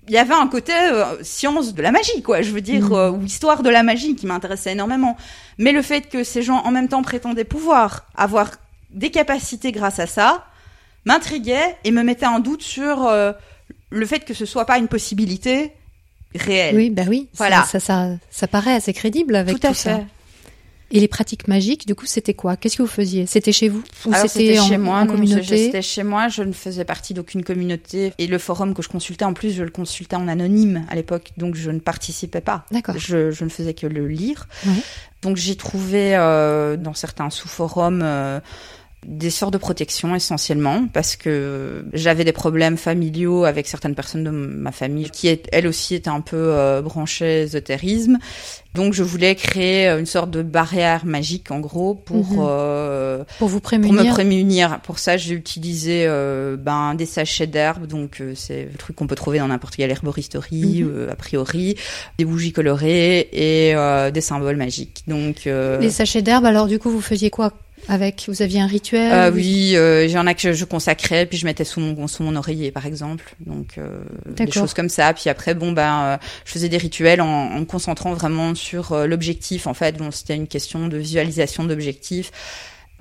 [0.08, 2.42] il y avait un côté euh, science de la magie, quoi.
[2.42, 5.18] Je veux dire, euh, ou histoire de la magie qui m'intéressait énormément.
[5.58, 8.52] Mais le fait que ces gens en même temps prétendaient pouvoir avoir
[8.90, 10.46] des capacités grâce à ça,
[11.08, 13.32] m'intriguait et me mettait en doute sur euh,
[13.90, 15.72] le fait que ce soit pas une possibilité
[16.36, 16.76] réelle.
[16.76, 17.30] Oui, bah oui.
[17.34, 17.64] Voilà.
[17.64, 20.02] Ça, ça, ça, ça paraît assez crédible avec tout, tout ça.
[20.90, 22.56] Et les pratiques magiques, du coup, c'était quoi?
[22.56, 23.26] Qu'est-ce que vous faisiez?
[23.26, 25.66] C'était chez vous ou c'était chez moi, en communauté?
[25.66, 26.30] C'était chez moi.
[26.30, 29.64] Je ne faisais partie d'aucune communauté et le forum que je consultais, en plus, je
[29.64, 32.66] le consultais en anonyme à l'époque, donc je ne participais pas.
[32.72, 32.96] D'accord.
[32.98, 34.48] Je, je, ne faisais que le lire.
[35.22, 38.02] Donc j'ai trouvé euh, dans certains sous-forums.
[38.04, 38.40] Euh,
[39.06, 44.30] des sortes de protection essentiellement parce que j'avais des problèmes familiaux avec certaines personnes de
[44.30, 48.18] ma famille qui elles aussi étaient un peu euh, branchées ésotérisme.
[48.78, 52.48] Donc je voulais créer une sorte de barrière magique en gros pour mmh.
[52.48, 54.80] euh, pour vous prémunir pour me prémunir.
[54.82, 59.08] pour ça j'ai utilisé euh, ben des sachets d'herbes donc euh, c'est le truc qu'on
[59.08, 61.10] peut trouver dans n'importe quelle herboristerie mmh.
[61.10, 61.76] a priori.
[62.20, 63.74] Des bougies colorées et
[64.12, 65.04] des symboles magiques.
[65.08, 67.54] Donc les sachets d'herbes alors du coup vous faisiez quoi?
[67.88, 71.26] Avec Vous aviez un rituel euh, Oui, euh, il y en a que je consacrais,
[71.26, 73.36] puis je mettais sous mon sous mon oreiller, par exemple.
[73.46, 75.14] Donc euh, des choses comme ça.
[75.14, 78.92] Puis après, bon ben, euh, je faisais des rituels en, en me concentrant vraiment sur
[78.92, 79.68] euh, l'objectif.
[79.68, 82.32] En fait, bon, c'était une question de visualisation d'objectifs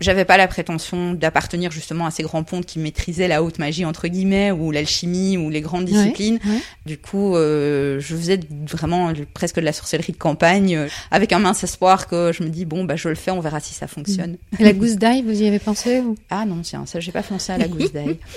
[0.01, 3.85] j'avais pas la prétention d'appartenir justement à ces grands pontes qui maîtrisaient la haute magie
[3.85, 6.39] entre guillemets ou l'alchimie ou les grandes disciplines.
[6.45, 6.61] Ouais, ouais.
[6.85, 11.39] Du coup, euh, je faisais vraiment presque de la sorcellerie de campagne euh, avec un
[11.39, 13.87] mince espoir que je me dis bon bah je le fais, on verra si ça
[13.87, 14.37] fonctionne.
[14.59, 17.23] Et la gousse d'ail, vous y avez pensé ou Ah non, tiens, ça j'ai pas
[17.23, 18.19] pensé à la gousse d'ail.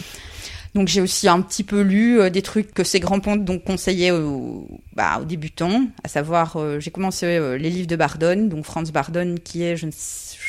[0.75, 3.63] Donc j'ai aussi un petit peu lu euh, des trucs que ces grands pontes donc
[3.63, 8.49] conseillaient aux, bah, aux débutants, à savoir euh, j'ai commencé euh, les livres de Bardone,
[8.49, 9.91] donc Franz Bardone qui est je ne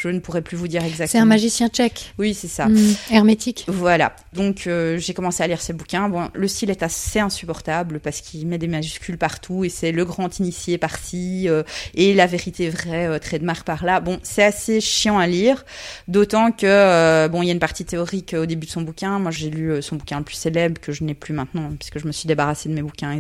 [0.03, 1.09] je ne pourrais plus vous dire exactement.
[1.09, 2.15] C'est un magicien tchèque.
[2.19, 2.69] Oui, c'est ça.
[2.69, 2.79] Mmh,
[3.11, 3.65] hermétique.
[3.69, 4.17] Voilà.
[4.33, 6.09] Donc euh, j'ai commencé à lire ses bouquins.
[6.09, 10.05] Bon, le style est assez insupportable parce qu'il met des majuscules partout et c'est le
[10.05, 11.63] grand initié par-ci euh,
[11.95, 14.01] et la vérité vraie euh, trait de marque par-là.
[14.01, 15.65] Bon, c'est assez chiant à lire,
[16.09, 19.19] d'autant que euh, bon, il y a une partie théorique au début de son bouquin.
[19.19, 22.07] Moi, j'ai lu son bouquin le plus célèbre que je n'ai plus maintenant puisque je
[22.07, 23.19] me suis débarrassée de mes bouquins.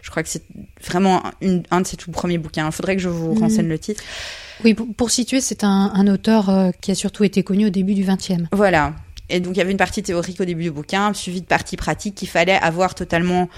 [0.00, 0.44] Je crois que c'est
[0.82, 2.66] vraiment une, un de ses tout premiers bouquins.
[2.66, 3.38] Il faudrait que je vous mmh.
[3.38, 4.02] renseigne le titre.
[4.62, 7.70] Oui, pour, pour situer, c'est un, un, auteur euh, qui a surtout été connu au
[7.70, 8.44] début du XXe.
[8.52, 8.92] Voilà.
[9.30, 11.76] Et donc il y avait une partie théorique au début du bouquin, suivie de parties
[11.76, 13.48] pratiques qu'il fallait avoir totalement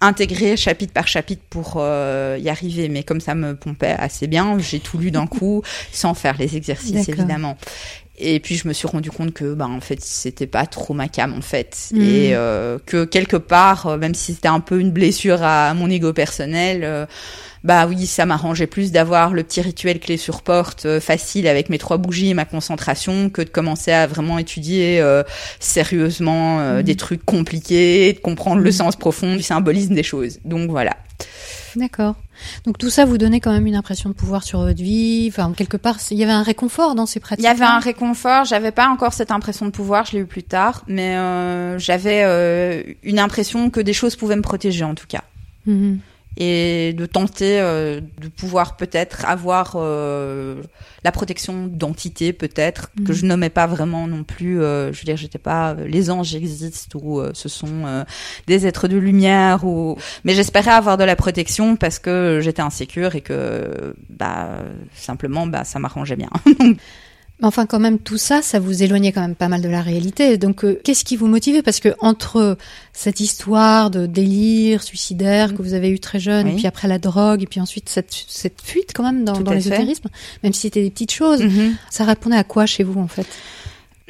[0.00, 2.88] intégré chapitre par chapitre pour euh, y arriver.
[2.88, 6.56] Mais comme ça me pompait assez bien, j'ai tout lu d'un coup, sans faire les
[6.56, 7.56] exercices évidemment.
[8.22, 11.08] Et puis je me suis rendu compte que bah en fait c'était pas trop ma
[11.08, 12.00] cam en fait mmh.
[12.02, 16.12] et euh, que quelque part même si c'était un peu une blessure à mon ego
[16.12, 17.06] personnel euh,
[17.62, 21.68] bah oui, ça m'arrangeait plus d'avoir le petit rituel clé sur porte euh, facile avec
[21.68, 25.22] mes trois bougies et ma concentration que de commencer à vraiment étudier euh,
[25.58, 26.82] sérieusement euh, mmh.
[26.82, 30.38] des trucs compliqués, de comprendre le sens profond du symbolisme des choses.
[30.44, 30.96] Donc voilà.
[31.76, 32.16] D'accord.
[32.64, 35.28] Donc tout ça vous donnait quand même une impression de pouvoir sur votre vie.
[35.30, 37.44] Enfin, quelque part, il y avait un réconfort dans ces pratiques.
[37.44, 38.44] Il y avait un réconfort.
[38.44, 40.06] J'avais pas encore cette impression de pouvoir.
[40.06, 44.36] Je l'ai eu plus tard, mais euh, j'avais euh, une impression que des choses pouvaient
[44.36, 45.22] me protéger en tout cas.
[45.66, 45.96] Mmh
[46.36, 50.62] et de tenter euh, de pouvoir peut-être avoir euh,
[51.02, 53.04] la protection d'entités peut-être mmh.
[53.04, 56.34] que je nommais pas vraiment non plus euh, je veux dire j'étais pas les anges
[56.34, 58.04] existent ou euh, ce sont euh,
[58.46, 63.16] des êtres de lumière ou mais j'espérais avoir de la protection parce que j'étais insécure
[63.16, 64.50] et que bah
[64.94, 66.30] simplement bah ça m'arrangeait bien
[67.42, 70.36] enfin, quand même, tout ça, ça vous éloignait quand même pas mal de la réalité.
[70.38, 71.62] Donc, euh, qu'est-ce qui vous motivait?
[71.62, 72.56] Parce que entre
[72.92, 76.52] cette histoire de délire suicidaire que vous avez eu très jeune, Oui.
[76.52, 80.08] et puis après la drogue, et puis ensuite cette, cette fuite quand même dans, l'ésotérisme,
[80.42, 81.74] même si c'était des petites choses, Mhm.
[81.90, 83.26] ça répondait à quoi chez vous en fait?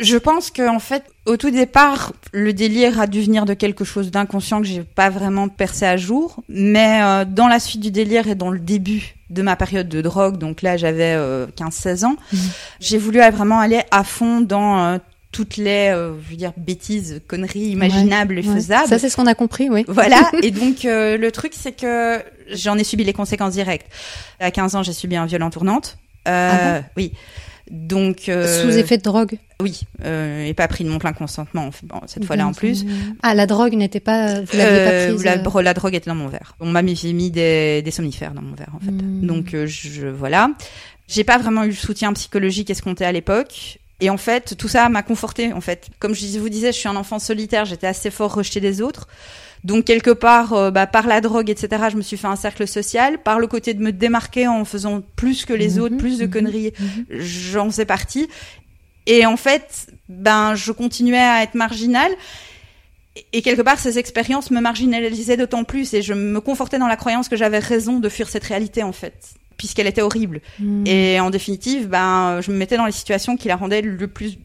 [0.01, 3.85] Je pense que en fait, au tout départ, le délire a dû venir de quelque
[3.85, 6.43] chose d'inconscient que j'ai pas vraiment percé à jour.
[6.49, 10.01] Mais euh, dans la suite du délire et dans le début de ma période de
[10.01, 12.39] drogue, donc là j'avais euh, 15-16 ans, Mhm.
[12.81, 14.99] j'ai voulu vraiment aller à fond dans euh,
[15.33, 18.55] toutes les, euh, je veux dire, bêtises, conneries imaginables et Ouais.
[18.55, 18.89] faisables.
[18.89, 19.85] Ça, c'est ce qu'on a compris, oui.
[19.87, 20.29] Voilà.
[20.43, 23.87] et donc euh, le truc, c'est que j'en ai subi les conséquences directes.
[24.41, 25.99] À 15 ans, j'ai subi un viol en tournante.
[26.27, 27.13] Euh, Ah oui.
[27.71, 29.39] Donc euh, Sous effet de drogue.
[29.63, 32.85] oui, euh, et pas pris de mon plein consentement bon, cette fois-là en plus.
[33.23, 35.25] Ah, la drogue n'était pas, vous Euh, pas prise.
[35.25, 36.57] la, euh, la drogue était dans mon verre.
[36.59, 38.91] On m'a mis, mis des, des somnifères dans mon verre en fait.
[38.91, 39.25] Hmm.
[39.25, 40.51] Donc je voilà.
[41.07, 43.79] J'ai pas vraiment eu le soutien psychologique escompté à l'époque.
[44.01, 45.53] Et en fait, tout ça m'a conforté.
[45.53, 47.67] En fait, comme je vous disais, je suis un enfant solitaire.
[47.67, 49.09] J'étais assez fort rejeté des autres.
[49.65, 52.67] Donc quelque part, euh, bah, par la drogue, etc., je me suis fait un cercle
[52.67, 53.19] social.
[53.23, 56.25] Par le côté de me démarquer en faisant plus que les Mhm, autres, plus de
[56.25, 57.05] mhm, conneries, mhm.
[57.11, 58.29] j'en faisais partie.
[59.07, 62.13] Et en fait, ben, je continuais à être marginale.
[63.33, 66.97] Et quelque part, ces expériences me marginalisaient d'autant plus et je me confortais dans la
[66.97, 70.41] croyance que j'avais raison de fuir cette réalité, en fait, puisqu'elle était horrible.
[70.59, 70.87] Hmm.
[70.87, 74.39] Et en définitive, ben, je me mettais dans les situations qui la rendaient le plus,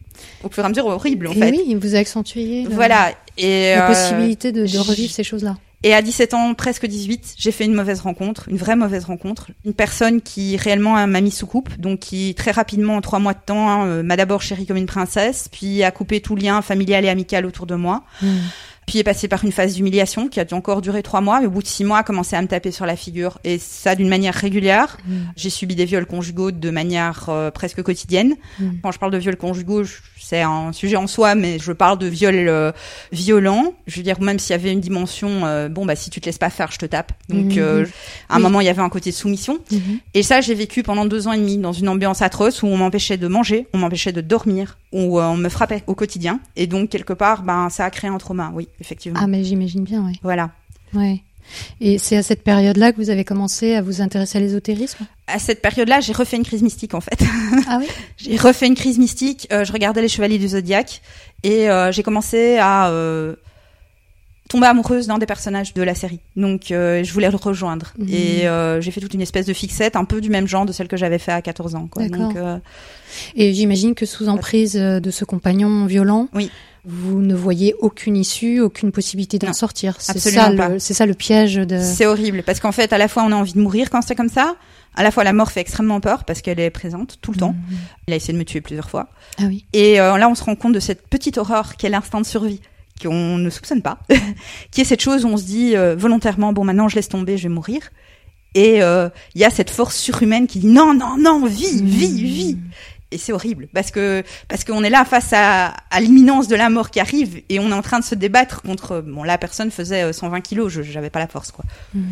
[0.44, 1.50] au fur et à mesure, horrible, en Et fait.
[1.52, 3.12] oui, vous a accentué le- Voilà.
[3.38, 5.56] Et, la euh, possibilité de, revivre ces choses-là.
[5.82, 9.48] et à 17 ans, presque 18, j'ai fait une mauvaise rencontre, une vraie mauvaise rencontre.
[9.64, 13.32] Une personne qui réellement m'a mis sous coupe, donc qui très rapidement, en trois mois
[13.32, 17.06] de temps, hein, m'a d'abord chérie comme une princesse, puis a coupé tout lien familial
[17.06, 18.04] et amical autour de moi.
[18.20, 18.36] Hmm.
[18.86, 21.50] Puis est passé par une phase d'humiliation qui a encore duré trois mois, mais au
[21.50, 23.38] bout de six mois, a commencé à me taper sur la figure.
[23.42, 24.96] Et ça d'une manière régulière.
[25.06, 25.24] Hmm.
[25.34, 28.34] J'ai subi des viols conjugaux de manière euh, presque quotidienne.
[28.60, 28.70] Hmm.
[28.84, 29.82] Quand je parle de viols conjugaux,
[30.20, 32.70] c'est un sujet en soi, mais je parle de viols euh,
[33.12, 33.74] violents.
[33.88, 36.26] Je veux dire, même s'il y avait une dimension, euh, bon, bah si tu te
[36.26, 37.12] laisses pas faire, je te tape.
[37.28, 37.58] Donc, Mhm.
[37.58, 37.84] euh,
[38.28, 38.42] à un Oui.
[38.44, 39.58] moment, il y avait un côté de soumission.
[39.70, 39.98] Mhm.
[40.14, 42.76] Et ça, j'ai vécu pendant deux ans et demi dans une ambiance atroce où on
[42.76, 46.40] m'empêchait de manger, on m'empêchait de dormir, où euh, on me frappait au quotidien.
[46.56, 49.20] Et donc, quelque part, ben, ça a créé un trauma, oui, effectivement.
[49.22, 50.18] Ah, mais j'imagine bien, oui.
[50.22, 50.50] Voilà.
[50.94, 51.22] Ouais.
[51.80, 55.06] Et c'est à cette période-là que vous avez commencé à vous intéresser à l'ésotérisme?
[55.26, 57.22] À cette période-là, j'ai refait une crise mystique, en fait.
[57.68, 57.86] Ah oui?
[58.16, 59.46] J'ai refait une crise mystique.
[59.52, 61.02] euh, je regardais les Chevaliers du Zodiaque
[61.42, 63.36] et euh, j'ai commencé à euh,
[64.48, 66.20] tomber amoureuse d'un des personnages de la série.
[66.36, 67.92] Donc, euh, je voulais le rejoindre.
[67.98, 68.08] Mhm.
[68.10, 70.72] Et euh, j'ai fait toute une espèce de fixette, un peu du même genre de
[70.72, 71.88] celle que j'avais fait à 14 ans.
[71.90, 72.08] Quoi.
[72.08, 72.58] Donc, euh,
[73.34, 76.50] Et j'imagine que sous emprise euh, de ce compagnon violent, Oui.
[76.84, 79.96] vous ne voyez aucune issue, aucune possibilité d'en sortir.
[79.98, 81.78] C'est absolument ça, le, c'est ça le piège de.
[81.80, 84.14] c'est horrible parce qu'en fait, à la fois, on a envie de mourir quand c'est
[84.14, 84.54] comme ça.
[84.98, 87.52] À la fois, la mort fait extrêmement peur parce qu'elle est présente tout le temps.
[87.52, 87.76] Mhm.
[88.08, 89.08] Il a essayé de me tuer plusieurs fois.
[89.38, 89.66] Ah oui.
[89.74, 92.62] Et euh, là, on se rend compte de cette petite horreur qu'est l'instinct de survie,
[93.02, 93.98] qu'on ne soupçonne pas,
[94.70, 97.36] qui est cette chose où on se dit euh, volontairement, bon, maintenant, je laisse tomber,
[97.38, 97.80] je vais mourir.
[98.54, 102.22] Et euh, il y a cette force surhumaine qui dit non, non, non, vis, vis,
[102.22, 102.58] vis.
[103.12, 106.70] Et c'est horrible parce que parce qu'on est là face à, à l'imminence de la
[106.70, 109.70] mort qui arrive et on est en train de se débattre contre bon la personne
[109.70, 111.64] faisait euh, 120 kilos, je j'avais pas la force quoi.
[111.94, 112.04] Mhm.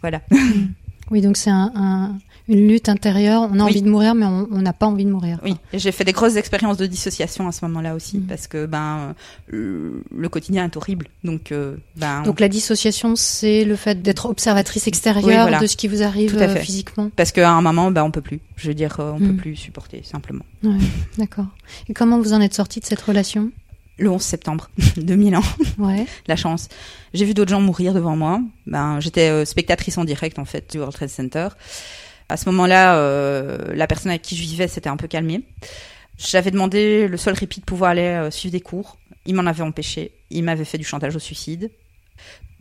[0.00, 0.20] Voilà.
[1.10, 2.18] Oui, donc c'est un, un-
[2.50, 3.42] une lutte intérieure.
[3.42, 3.70] On a Oui.
[3.70, 5.38] envie de mourir, mais on n'a pas envie de mourir.
[5.44, 8.26] Oui, j'ai fait des grosses expériences de dissociation à ce moment-là aussi Mhm.
[8.26, 9.14] parce que ben
[9.52, 14.26] euh, le quotidien est horrible donc euh, ben Donc la dissociation, c'est le fait d'être
[14.26, 15.60] observatrice extérieure Oui, voilà.
[15.60, 16.60] de ce qui vous arrive Tout à euh, fait.
[16.60, 17.10] physiquement.
[17.16, 18.40] Parce qu'à un moment, bah, on peut plus.
[18.56, 19.28] Je veux dire, on Mm.
[19.28, 20.44] peut plus supporter, simplement.
[20.64, 20.76] Ouais,
[21.18, 21.46] d'accord.
[21.88, 23.50] Et comment vous en êtes sorti de cette relation?
[23.98, 25.42] Le 11 septembre 2000 ans,
[25.78, 26.06] Ouais.
[26.26, 26.68] la chance.
[27.14, 28.40] J'ai vu d'autres gens mourir devant moi.
[28.66, 31.48] Ben, j'étais euh, spectatrice en direct, en fait, du World Trade Center.
[32.30, 35.42] À ce moment-là, euh, la personne avec qui je vivais s'était un peu calmée.
[36.16, 38.98] J'avais demandé le seul répit de pouvoir aller euh, suivre des cours.
[39.26, 40.12] Il m'en avait empêché.
[40.30, 41.72] Il m'avait fait du chantage au suicide.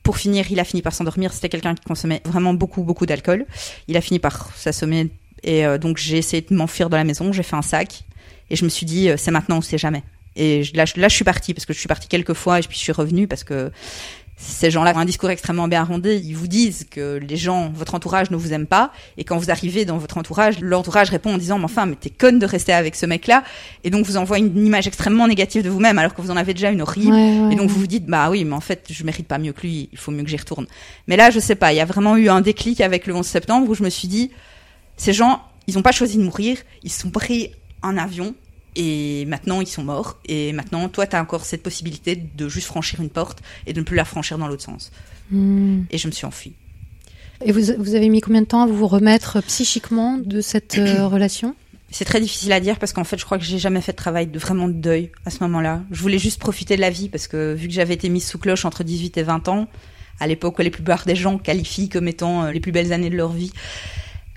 [0.02, 1.34] Pour finir, il a fini par s'endormir.
[1.34, 3.46] C'était quelqu'un qui consommait vraiment beaucoup, beaucoup d'alcool.
[3.88, 5.12] Il a fini par s'assommer.
[5.44, 7.32] Et euh, donc, j'ai essayé de m'enfuir de la maison.
[7.32, 8.06] J'ai fait un sac.
[8.50, 10.02] Et je me suis dit, c'est maintenant ou c'est jamais.
[10.36, 12.76] Et là, là, je suis partie parce que je suis partie quelques fois et puis
[12.78, 13.72] je suis revenue parce que
[14.42, 16.16] ces gens-là ont un discours extrêmement bien rondé.
[16.16, 18.92] Ils vous disent que les gens, votre entourage ne vous aime pas.
[19.18, 22.10] Et quand vous arrivez dans votre entourage, l'entourage répond en disant, mais enfin, mais t'es
[22.10, 23.44] conne de rester avec ce mec-là.
[23.84, 26.54] Et donc, vous envoie une, image extrêmement négative de vous-même alors que vous en avez
[26.54, 27.12] déjà une horrible.
[27.12, 29.38] Ouais, ouais, Et donc vous vous dites bah oui mais en fait je mérite pas
[29.38, 30.68] mieux que lui, il faut mieux que j'y retourne.
[31.08, 33.26] Mais là je sais pas, il y a vraiment eu un déclic avec le 11
[33.26, 34.32] septembre où je me suis dit
[34.98, 37.52] ces gens ils ont pas choisi de mourir, ils se sont pris
[37.84, 38.34] un avion
[38.76, 42.68] et maintenant ils sont morts et maintenant toi tu as encore cette possibilité de juste
[42.68, 44.92] franchir une porte et de ne plus la franchir dans l'autre sens.
[45.32, 45.82] Hmm.
[45.92, 46.54] Et je me suis enfuie.
[47.46, 51.08] Et vous, vous avez mis combien de temps à vous remettre psychiquement de cette euh,
[51.08, 51.56] relation?
[51.92, 53.98] C'est très difficile à dire parce qu'en fait, je crois que j'ai jamais fait de
[53.98, 55.82] travail de vraiment de deuil à ce moment-là.
[55.90, 58.38] Je voulais juste profiter de la vie parce que vu que j'avais été mise sous
[58.38, 59.68] cloche entre 18 et 20 ans,
[60.20, 63.10] à l'époque où les plupart des gens qualifient comme étant euh, les plus belles années
[63.10, 63.52] de leur vie,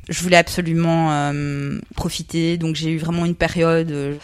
[0.09, 2.57] je voulais absolument euh, profiter.
[2.59, 4.15] Donc j'ai eu vraiment une période euh,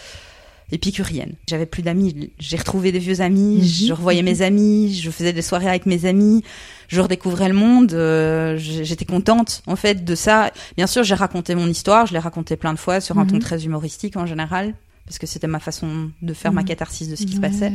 [0.73, 1.33] épicurienne.
[1.49, 2.31] J'avais plus d'amis.
[2.39, 3.59] J'ai retrouvé des vieux amis.
[3.59, 3.87] Mhm.
[3.89, 4.95] Je revoyais mes amis.
[4.95, 6.43] Je faisais des soirées avec mes amis.
[6.89, 7.93] Je redécouvrais le monde.
[7.95, 10.51] euh, J'étais contente en fait de ça.
[10.77, 12.07] Bien sûr, j'ai raconté mon histoire.
[12.07, 13.41] Je l'ai raconté plein de fois sur un ton Mhm.
[13.41, 14.75] très humoristique en général
[15.09, 16.67] parce que c'était ma façon de faire ma Mhm.
[16.69, 17.73] catharsis de ce qui se passait.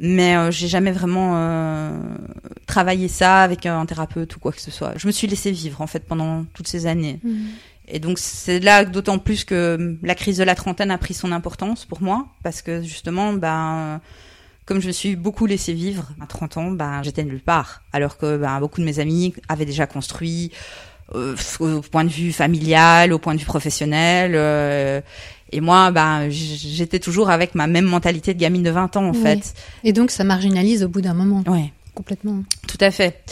[0.00, 1.90] Mais euh, j'ai jamais vraiment euh,
[2.66, 4.94] travaillé ça avec un thérapeute ou quoi que ce soit.
[4.96, 7.20] Je me suis laissée vivre en fait pendant toutes ces années.
[7.22, 7.46] Mhm.
[7.88, 11.30] Et donc c'est là d'autant plus que la crise de la trentaine a pris son
[11.30, 14.00] importance pour moi parce que justement ben
[14.64, 18.16] comme je me suis beaucoup laissé vivre à 30 ans, ben j'étais nulle part alors
[18.16, 20.52] que ben beaucoup de mes amis avaient déjà construit
[21.14, 25.00] euh, au point de vue familial, au point de vue professionnel euh,
[25.52, 29.08] et moi ben j- j'étais toujours avec ma même mentalité de gamine de 20 ans
[29.08, 29.22] en Oui.
[29.22, 29.54] fait.
[29.84, 31.72] Et donc ça marginalise au bout d'un moment, Ouais.
[31.94, 32.42] complètement.
[32.66, 33.22] Tout à fait.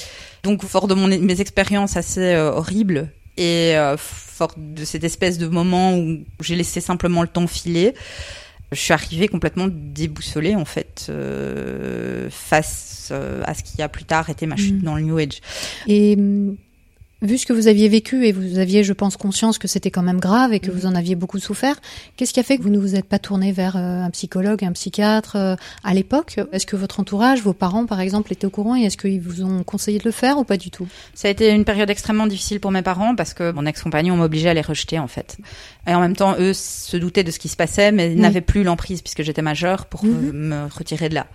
[0.42, 5.36] Donc, fort de mon, mes expériences assez euh, horribles et euh, fort de cette espèce
[5.36, 7.92] de moment où j'ai laissé simplement le temps filer,
[8.72, 14.04] je suis arrivée complètement déboussolée en fait euh, face euh, à ce qui a plus
[14.04, 14.82] tard été ma chute Mhm.
[14.82, 15.40] dans le New Age.
[15.86, 16.16] Et
[17.22, 20.02] vu ce que vous aviez vécu et vous aviez, je pense, conscience que c'était quand
[20.02, 20.76] même grave et que Mhm.
[20.78, 21.76] vous en aviez beaucoup souffert,
[22.16, 24.64] qu'est-ce qui a fait que vous ne vous êtes pas tourné vers euh, un psychologue,
[24.64, 25.54] un psychiatre euh,
[25.84, 26.40] à l'époque?
[26.52, 29.42] Est-ce que votre entourage, vos parents par exemple, étaient au courant et est-ce qu'ils vous
[29.44, 30.88] ont conseillé de le faire ou pas du tout?
[31.14, 34.48] Ça a été une période extrêmement difficile pour mes parents parce que mon ex-compagnon m'obligeait
[34.48, 35.36] à les rejeter en fait.
[35.86, 38.20] Et en même temps, eux se doutaient de ce qui se passait, mais ils Oui.
[38.20, 40.32] n'avaient plus l'emprise puisque j'étais majeure pour Mhm.
[40.32, 41.26] me retirer de là.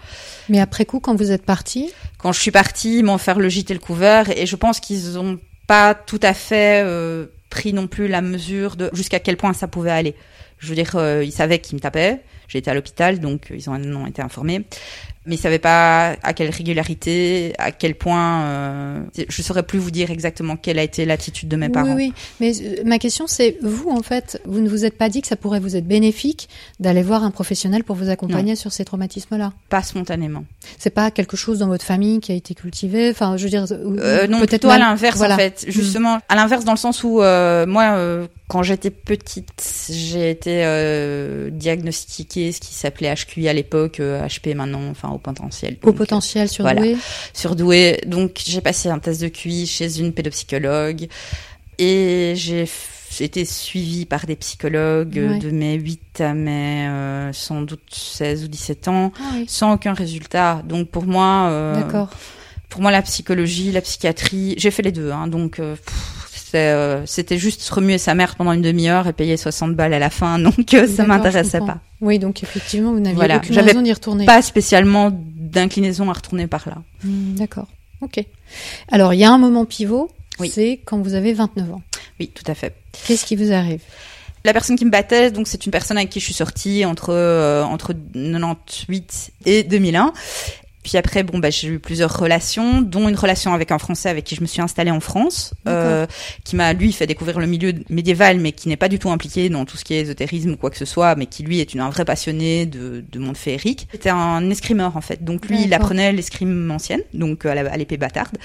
[0.49, 3.49] Mais après coup, quand vous êtes parti, quand je suis partie, ils m'ont offert le
[3.49, 7.73] gîte et le couvert, et je pense qu'ils ont pas tout à fait euh, pris
[7.73, 10.15] non plus la mesure de jusqu'à quel point ça pouvait aller.
[10.59, 12.21] Je veux dire, euh, ils savaient qu'ils me tapaient.
[12.47, 14.65] J'étais à l'hôpital, donc euh, ils en ont été informés.
[15.25, 18.43] Mais ils savaient pas à quelle régularité, à quel point.
[18.43, 21.95] Euh, je saurais plus vous dire exactement quelle a été l'attitude de mes oui, parents.
[21.95, 22.13] oui.
[22.39, 25.27] Mais euh, ma question, c'est vous, en fait, vous ne vous êtes pas dit que
[25.27, 26.47] ça pourrait vous être bénéfique
[26.79, 29.53] d'aller voir un professionnel pour vous accompagner sur ces traumatismes-là?
[29.69, 30.45] Pas spontanément.
[30.77, 33.09] C'est pas quelque chose dans votre famille qui a été cultivé?
[33.09, 35.33] Enfin, je veux dire, Euh, non, peut-être à l'inverse voilà.
[35.33, 35.65] En fait.
[35.67, 37.97] Justement, à l'inverse dans le sens où euh, moi,
[38.47, 39.49] quand j'étais petite,
[39.89, 40.63] j'ai été
[41.51, 45.77] diagnostiquée ce qui s'appelait HQI à l'époque, HP maintenant, enfin au potentiel.
[45.81, 46.97] Au Donc, potentiel surdoué.
[47.33, 47.97] voilà.
[48.05, 51.07] Donc j'ai passé un test de QI chez une pédopsychologue
[51.77, 52.67] et j'ai
[53.19, 55.39] été suivie par des psychologues Ouais.
[55.39, 59.45] de mes 8 à mes euh, sans doute 16 ou 17 ans Ah oui.
[59.47, 60.61] sans aucun résultat.
[60.65, 62.09] Donc pour moi, euh, D'accord.
[62.69, 65.11] pour moi, la psychologie, la psychiatrie, j'ai fait les deux.
[65.11, 66.24] Hein, donc, euh, pff,
[66.55, 69.93] c'était, euh, c'était juste se remuer sa mère pendant une demi-heure et payer 60 balles
[69.93, 70.39] à la fin.
[70.39, 71.79] Donc, euh, ça m'intéressait pas.
[72.01, 73.37] Oui, donc effectivement, vous n'aviez Voilà.
[73.37, 74.25] aucune J'avais raison d'y retourner.
[74.25, 76.77] Pas spécialement d'inclinaison à retourner par là.
[77.03, 77.67] Hmm, D'accord.
[78.01, 78.23] Ok.
[78.91, 80.49] Alors, il y a un moment pivot, Oui.
[80.53, 81.81] c'est quand vous avez 29 ans.
[82.19, 82.73] Oui, tout à fait.
[83.07, 83.81] Qu'est-ce qui vous arrive?
[84.43, 87.09] La personne qui me battait, donc c'est une personne avec qui je suis sortie entre
[87.11, 90.13] euh, entre 98 et 2001.
[90.85, 94.23] Puis après, bon, bah, j'ai eu plusieurs relations, dont une relation avec un Français avec
[94.23, 96.05] qui je me suis installée en France, euh,
[96.43, 99.49] qui m'a lui fait découvrir le milieu médiéval, mais qui n'est pas du tout impliqué
[99.49, 101.73] dans tout ce qui est ésotérisme ou quoi que ce soit, mais qui lui est
[101.73, 103.87] une, un vrai passionné de, de monde féerique.
[103.93, 107.97] C'était un escrimeur en fait, donc lui il apprenait l'escrime ancienne, donc euh, à l'épée
[107.97, 108.37] bâtarde.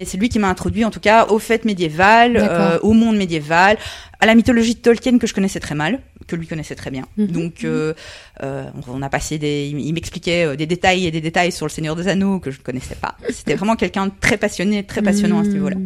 [0.00, 3.16] Et c'est lui qui m'a introduit en tout cas aux fêtes médiévales, euh, au monde
[3.16, 3.76] médiéval,
[4.20, 7.06] à la mythologie de Tolkien que je connaissais très mal, que lui connaissait très bien.
[7.16, 7.26] Mhm.
[7.28, 7.94] Donc euh,
[8.42, 11.70] euh, on a passé des, il m'expliquait euh, des détails et des détails sur le
[11.70, 13.16] Seigneur des Anneaux que je ne connaissais pas.
[13.30, 15.52] C'était vraiment quelqu'un de très passionné, très passionnant à ce Hmm.
[15.52, 15.76] niveau-là.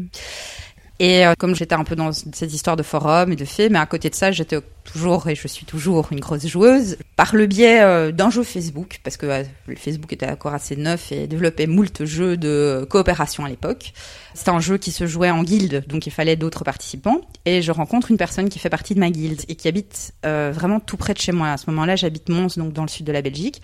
[1.01, 3.79] Et euh, comme j'étais un peu dans cette histoire de forum et de faits, mais
[3.79, 7.47] à côté de ça, j'étais toujours et je suis toujours une grosse joueuse par le
[7.47, 9.45] biais euh, d'un jeu Facebook, parce que euh,
[9.77, 13.93] Facebook était encore assez neuf et développait moult jeux de coopération à l'époque.
[14.35, 17.21] C'était un jeu qui se jouait en guilde, donc il fallait d'autres participants.
[17.45, 20.79] Et je rencontre une personne qui fait partie de ma guilde et qui habite vraiment
[20.79, 21.49] tout près de chez moi.
[21.51, 23.61] À ce moment-là, j'habite Mons, donc dans le sud de la Belgique.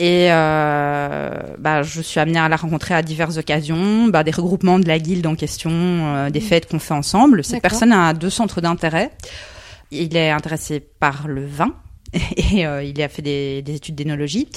[0.00, 4.78] Et euh, bah, je suis amenée à la rencontrer à diverses occasions, bah, des regroupements
[4.78, 7.44] de la guilde en question, euh, des fêtes qu'on fait ensemble.
[7.44, 9.10] Cette personne a deux centres d'intérêt.
[9.90, 11.74] Il est intéressé par le vin
[12.36, 14.48] et euh, il a fait des, des études d'énologie.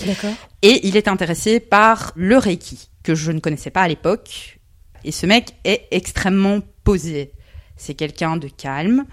[0.62, 4.60] Et il est intéressé par le Reiki, que je ne connaissais pas à l'époque.
[5.04, 7.34] Et ce mec est extrêmement posé.
[7.76, 9.04] C'est quelqu'un de calme,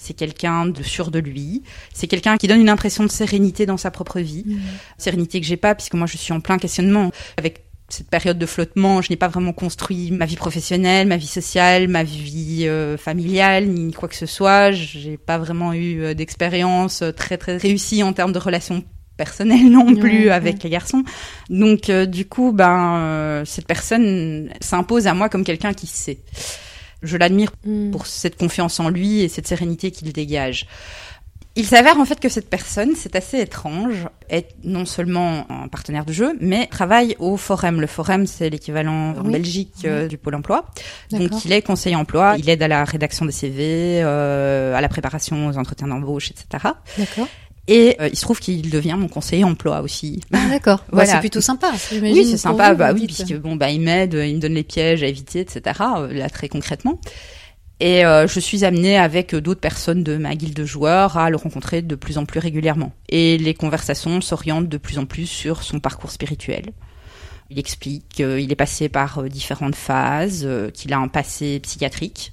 [0.00, 3.76] c'est quelqu'un de sûr de lui, c'est quelqu'un qui donne une impression de sérénité dans
[3.76, 4.44] sa propre vie.
[4.46, 4.58] Hmm.
[4.96, 7.10] Sérénité que j'ai pas, puisque moi je suis en plein questionnement.
[7.36, 11.26] Avec cette période de flottement, je n'ai pas vraiment construit ma vie professionnelle, ma vie
[11.26, 14.70] sociale, ma vie euh, familiale, ni quoi que ce soit.
[14.70, 18.84] J'ai pas vraiment eu euh, d'expérience euh, très très réussie en termes de relations
[19.16, 21.04] personnelles non plus Ouais, avec les garçons.
[21.50, 26.20] Donc du coup, ben cette personne s'impose à moi comme quelqu'un qui sait.
[27.02, 27.90] Je l'admire Mm.
[27.90, 30.66] pour cette confiance en lui et cette sérénité qu'il dégage.
[31.56, 36.04] Il s'avère en fait que cette personne, c'est assez étrange, est non seulement un partenaire
[36.04, 37.80] de jeu, mais travaille au Forum.
[37.80, 39.32] Le Forum, c'est l'équivalent en Oui.
[39.32, 40.64] Belgique euh, du Pôle emploi.
[41.10, 44.88] Donc il est conseiller emploi, il aide à la rédaction des CV, euh, à la
[44.88, 46.72] préparation aux entretiens d'embauche, etc.
[46.96, 47.26] D'accord.
[47.68, 50.20] Et euh, il se trouve qu'il devient mon conseiller emploi aussi.
[50.32, 50.78] Ah, d'accord.
[50.78, 51.12] Bah, Voilà.
[51.12, 51.72] c'est plutôt sympa.
[51.92, 52.72] Oui, c'est sympa.
[52.72, 55.40] vous, bah oui, puisque bon, bah il m'aide, il me donne les pièges à éviter,
[55.40, 55.62] etc.
[55.98, 57.00] euh, Là, très concrètement.
[57.80, 61.30] Et euh, je suis amenée avec euh, d'autres personnes de ma guilde de joueurs à
[61.30, 62.92] le rencontrer de plus en plus régulièrement.
[63.08, 66.72] Et les conversations s'orientent de plus en plus sur son parcours spirituel.
[67.50, 72.32] Il explique qu'il est passé par euh, différentes phases, euh, qu'il a un passé psychiatrique,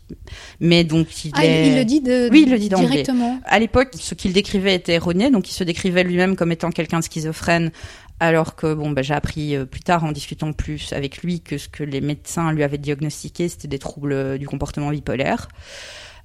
[0.60, 1.70] mais donc il Ah, est...
[1.70, 3.40] il le dit de, Oui, il le dit directement.
[3.46, 7.00] À l'époque, ce qu'il décrivait était erroné, donc il se décrivait lui-même comme étant quelqu'un
[7.00, 7.72] de schizophrène,
[8.20, 11.58] alors que bon, bah, j'ai appris euh, plus tard en discutant plus avec lui que
[11.58, 15.48] ce que les médecins lui avaient diagnostiqué, c'était des troubles du comportement bipolaire.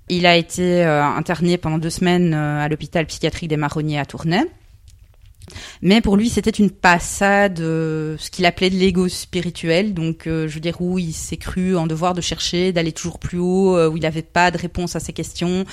[0.09, 4.05] Il a été euh, interné pendant deux semaines euh, à l'hôpital psychiatrique des Marronniers à
[4.05, 4.43] Tournai.
[5.83, 9.95] Mais pour lui, c'était une passade, euh, ce qu'il appelait de l'ego spirituel.
[9.95, 13.19] Donc, euh, je veux dire, où il s'est cru en devoir de chercher, d'aller toujours
[13.19, 15.65] plus haut, euh, où il n'avait pas de réponse à ses questions,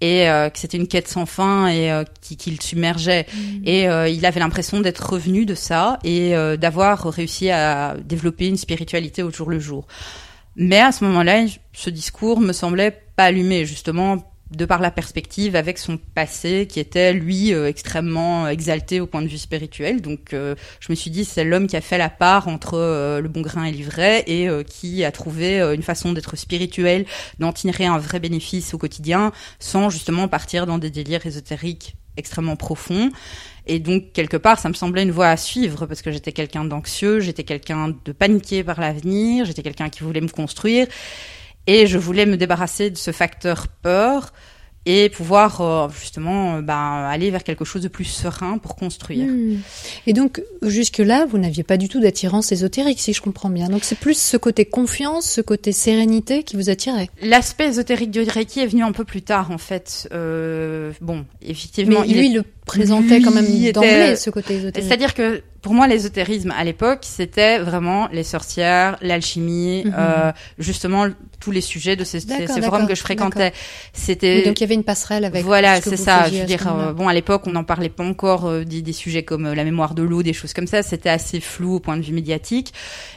[0.00, 3.24] et que c'était une quête sans fin et qui, qui le submergeait.
[3.64, 8.58] Et euh, il avait l'impression d'être revenu de ça et d'avoir réussi à développer une
[8.58, 9.86] spiritualité au jour le jour.
[10.56, 15.56] Mais à ce moment-là, ce discours me semblait pas allumé, justement de par la perspective
[15.56, 20.00] avec son passé qui était lui euh, extrêmement exalté au point de vue spirituel.
[20.00, 23.20] Donc euh, je me suis dit c'est l'homme qui a fait la part entre euh,
[23.20, 27.06] le bon grain et l'ivraie et euh, qui a trouvé euh, une façon d'être spirituel,
[27.38, 32.56] d'en tirer un vrai bénéfice au quotidien sans justement partir dans des délires ésotériques extrêmement
[32.56, 33.10] profonds.
[33.66, 36.64] Et donc, quelque part, ça me semblait une voie à suivre parce que j'étais quelqu'un
[36.64, 40.86] d'anxieux, j'étais quelqu'un de paniqué par l'avenir, j'étais quelqu'un qui voulait me construire
[41.66, 44.32] et je voulais me débarrasser de ce facteur peur
[44.86, 46.74] et pouvoir euh, justement euh, ben,
[47.08, 49.24] aller vers quelque chose de plus serein pour construire.
[49.32, 49.56] Hmm.
[50.06, 53.70] Et donc, jusque-là, vous n'aviez pas du tout d'attirance ésotérique, si je comprends bien.
[53.70, 57.08] Donc, c'est plus ce côté confiance, ce côté sérénité qui vous attirait.
[57.22, 60.06] L'aspect ésotérique du Reiki est venu un peu plus tard, en fait.
[60.12, 64.56] Euh, bon, effectivement, Mais il lui, est- le présentait quand même était- d'emblée, ce côté
[64.56, 64.86] ésotérique.
[64.86, 69.94] C'est-à-dire que pour moi, l'ésotérisme à l'époque, c'était vraiment les sorcières, l'alchimie, Mhm.
[69.96, 71.06] euh, justement
[71.44, 72.20] tous les sujets de ces,
[72.62, 73.52] forums que je fréquentais.
[73.92, 75.44] C'était donc, il y avait une passerelle avec.
[75.44, 76.28] voilà, c'est ça.
[76.30, 78.92] Je veux dire, euh, bon, à l'époque, on n'en parlait pas encore euh, des, des
[78.94, 80.82] sujets comme euh, la mémoire de l'eau, des choses comme ça.
[80.82, 82.72] C'était assez flou au point de vue médiatique.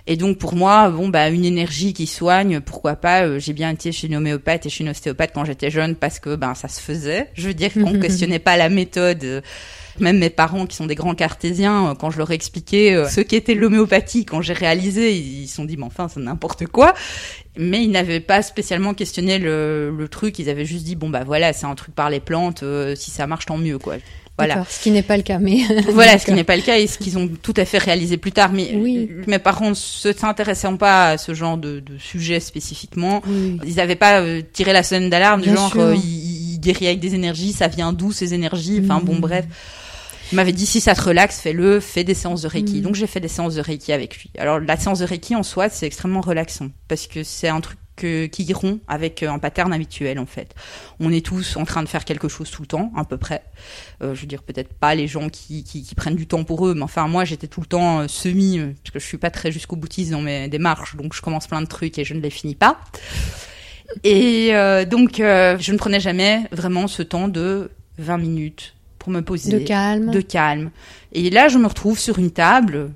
[0.08, 3.94] Et donc, pour moi, bon, bah, une énergie qui soigne, pourquoi pas J'ai bien été
[3.94, 6.82] chez une homéopathe et chez une ostéopathe quand j'étais jeune parce que, ben, ça se
[6.82, 7.30] faisait.
[7.34, 9.42] Je veux dire qu'on questionnait pas la méthode.
[10.00, 13.08] Même mes parents qui sont des grands cartésiens, euh, quand je leur ai expliqué euh,
[13.08, 16.94] ce qu'était l'homéopathie, quand j'ai réalisé, ils se sont dit, mais enfin, c'est n'importe quoi.
[17.58, 21.24] Mais ils n'avaient pas spécialement questionné le, le truc, ils avaient juste dit, bon, bah
[21.26, 23.96] voilà, c'est un truc par les plantes, euh, si ça marche, tant mieux, quoi.
[24.38, 24.64] Voilà.
[24.70, 25.62] Ce qui n'est pas le cas, mais.
[25.90, 28.18] Voilà, ce qui n'est pas le cas et ce qu'ils ont tout à fait réalisé
[28.18, 28.52] plus tard.
[28.54, 29.10] Mais Oui.
[29.26, 33.58] mes parents, se s'intéressant pas à ce genre de, de sujet spécifiquement, Oui.
[33.66, 37.00] ils n'avaient pas euh, tiré la sonnette d'alarme du genre euh, il, il guérit avec
[37.00, 38.80] des énergies, ça vient d'où ces énergies?
[38.84, 39.22] Enfin bon Mhm.
[39.22, 39.46] bref.
[40.32, 42.76] Il m'avait dit si ça te relaxe, fais-le, fais des séances de Reiki.
[42.78, 42.82] Mhm.
[42.82, 44.30] Donc j'ai fait des séances de Reiki avec lui.
[44.38, 47.78] Alors la séance de Reiki en soi, c'est extrêmement relaxant parce que c'est un truc
[47.96, 50.54] que- qui rompt avec euh, un pattern habituel en fait.
[51.00, 53.42] On est tous en train de faire quelque chose tout le temps, à peu près.
[54.04, 56.68] Euh, je veux dire peut-être pas les gens qui, qui, qui prennent du temps pour
[56.68, 59.18] eux, mais enfin moi j'étais tout le temps euh, semi, euh, parce que je suis
[59.18, 62.14] pas très jusqu'au boutiste dans mes démarches, donc je commence plein de trucs et je
[62.14, 62.80] ne les finis pas.
[64.04, 68.76] Et euh, donc euh, je ne prenais jamais vraiment ce temps de 20 minutes
[69.08, 70.12] pour me poser De calme.
[70.12, 70.70] de calme.
[71.14, 72.92] Et là, je me retrouve sur une table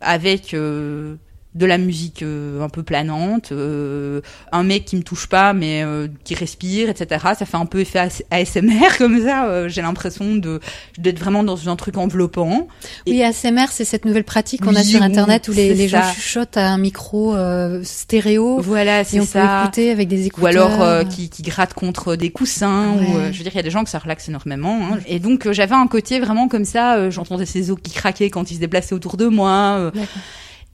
[0.00, 1.16] avec euh,
[1.56, 4.20] de la musique euh, un peu planante, euh,
[4.52, 7.24] un mec qui me touche pas mais euh, qui respire, etc.
[7.36, 9.46] Ça fait un peu effet AS- ASMR comme ça.
[9.46, 10.60] euh, J'ai l'impression de
[10.98, 12.68] d'être vraiment dans un truc enveloppant.
[13.06, 16.12] Oui, ASMR, c'est cette nouvelle pratique qu'on a sur Internet où les, gens ça.
[16.12, 19.62] chuchotent à un micro euh, stéréo Voilà, et c'est on peut ça.
[19.62, 20.44] écouter avec des écouteurs.
[20.44, 22.92] Ou alors euh, qui, qui gratte contre des coussins.
[22.96, 23.16] Ouais.
[23.16, 24.78] euh, je veux dire, il y a des gens que ça relaxe énormément.
[24.92, 24.98] hein.
[25.06, 26.96] Et donc, j'avais un côté vraiment comme ça.
[26.96, 29.76] euh, J'entendais ces os qui craquaient quand ils se déplaçaient autour de moi.
[29.78, 29.90] euh,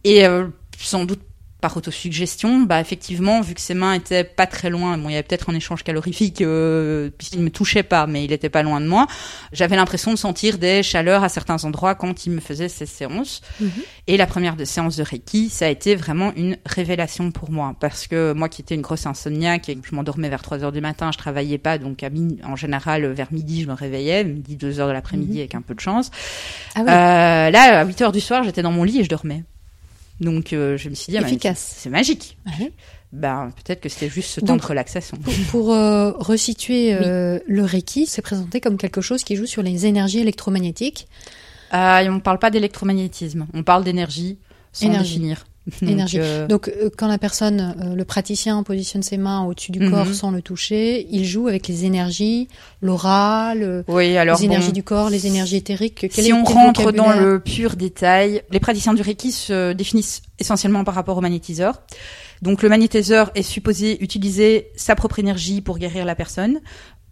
[0.04, 0.46] et euh,
[0.86, 1.20] sans doute
[1.60, 5.14] par autosuggestion, bah effectivement, vu que ses mains étaient pas très loin, bon, il y
[5.14, 8.80] avait peut-être un échange calorifique euh, puisqu'il me touchait pas, mais il était pas loin
[8.80, 9.06] de moi.
[9.52, 13.42] J'avais l'impression de sentir des chaleurs à certains endroits quand il me faisait ces séances.
[13.60, 13.70] Mhm.
[14.08, 17.76] Et la première de séance de Reiki, ça a été vraiment une révélation pour moi
[17.78, 20.72] parce que moi qui étais une grosse insomniaque et que je m'endormais vers 3 heures
[20.72, 22.08] du matin, je travaillais pas, donc à
[22.44, 25.38] en général vers midi je me réveillais, midi 2 heures de l'après-midi Mhm.
[25.38, 26.10] avec un peu de chance.
[26.74, 29.08] Ah oui, Euh, là, à 8 heures du soir, j'étais dans mon lit et je
[29.08, 29.44] dormais.
[30.22, 31.74] Donc euh, je me suis dit, ah, efficace.
[31.78, 32.38] c'est magique.
[32.46, 32.72] Ouais.
[33.12, 35.18] Ben, peut-être que c'était juste ce temps Donc- de relaxation.
[35.18, 39.62] Pour, pour, euh, resituer euh, le Reiki, c'est présenté comme quelque chose qui joue sur
[39.62, 41.08] les énergies électromagnétiques.
[41.74, 41.76] Et
[42.08, 44.38] on ne parle pas d'électromagnétisme, on parle d'énergie
[44.72, 45.14] sans Énergie.
[45.14, 45.44] définir.
[45.80, 46.18] Donc, Énergie.
[46.20, 49.90] euh, Donc, euh, quand la personne, euh, le praticien, positionne ses mains au-dessus du Mhm.
[49.90, 52.48] corps sans le toucher, il joue avec les énergies,
[52.80, 56.06] l'aura, le- oui, alors les énergies bon, du corps, les énergies éthériques.
[56.12, 60.82] Quel si on rentre dans le pur détail, les praticiens du Reiki se définissent essentiellement
[60.84, 61.82] par rapport au magnétiseur.
[62.42, 66.60] Donc le magnétiseur est supposé utiliser sa propre énergie pour guérir la personne.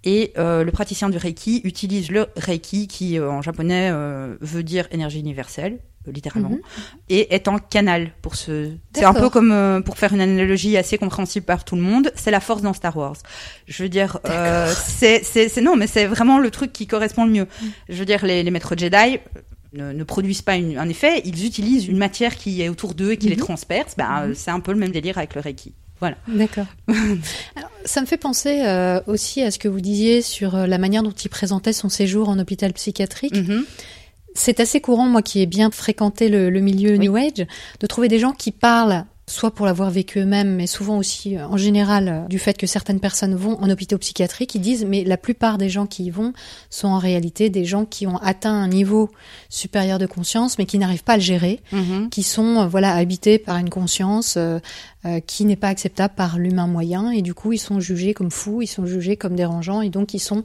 [0.02, 4.62] Et euh, le praticien du Reiki utilise le Reiki, qui euh, en japonais euh, veut
[4.64, 5.78] dire énergie universelle,
[6.08, 6.60] euh, littéralement, Mhm.
[7.10, 8.70] et est en canal pour ce.
[8.94, 12.10] C'est un peu comme euh, pour faire une analogie assez compréhensible par tout le monde.
[12.16, 13.16] C'est la force dans Star Wars.
[13.66, 17.46] Je veux dire, euh, c'est non, mais c'est vraiment le truc qui correspond le mieux.
[17.88, 19.18] Je veux dire, les, les maîtres Jedi
[19.72, 23.12] ne, ne produisent pas une- un effet, ils utilisent une matière qui est autour d'eux
[23.12, 23.42] et qui les Mhm.
[23.42, 23.94] transperce.
[23.96, 25.74] Ben, euh, c'est un peu le même délire avec le Reiki.
[26.00, 26.16] Voilà.
[26.28, 26.66] D'accord.
[27.84, 31.10] Ça me fait penser euh, aussi à ce que vous disiez sur la manière dont
[31.12, 33.36] il présentait son séjour en hôpital psychiatrique.
[33.36, 33.64] Mhm.
[34.34, 36.98] C'est assez courant, moi qui ai bien fréquenté le, le milieu Oui.
[37.08, 37.46] New Age,
[37.80, 41.46] de trouver des gens qui parlent soit pour l'avoir vécu eux-mêmes, mais souvent aussi euh,
[41.46, 45.04] en général euh, du fait que certaines personnes vont en hôpital psychiatrique, ils disent mais
[45.04, 46.32] la plupart des gens qui y vont
[46.68, 49.08] sont en réalité des gens qui ont atteint un niveau
[49.48, 52.08] supérieur de conscience mais qui n'arrivent pas à le gérer, Mhm.
[52.10, 54.58] qui sont euh, voilà habités par une conscience euh,
[55.04, 58.32] euh, qui n'est pas acceptable par l'humain moyen et du coup ils sont jugés comme
[58.32, 60.42] fous, ils sont jugés comme dérangeants et donc ils sont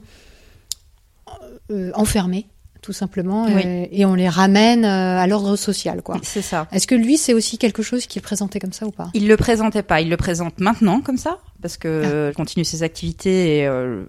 [1.72, 2.46] euh, enfermés
[2.86, 3.62] tout simplement Oui.
[3.66, 6.18] euh, et on les ramène euh, à l'ordre social quoi.
[6.22, 6.68] C'est ça.
[6.70, 9.10] Est-ce que lui c'est aussi quelque chose qu'il présentait comme ça ou pas?
[9.12, 12.32] Il le présentait pas, il le présente maintenant comme ça parce que Ah.
[12.34, 14.04] continue ses activités et euh,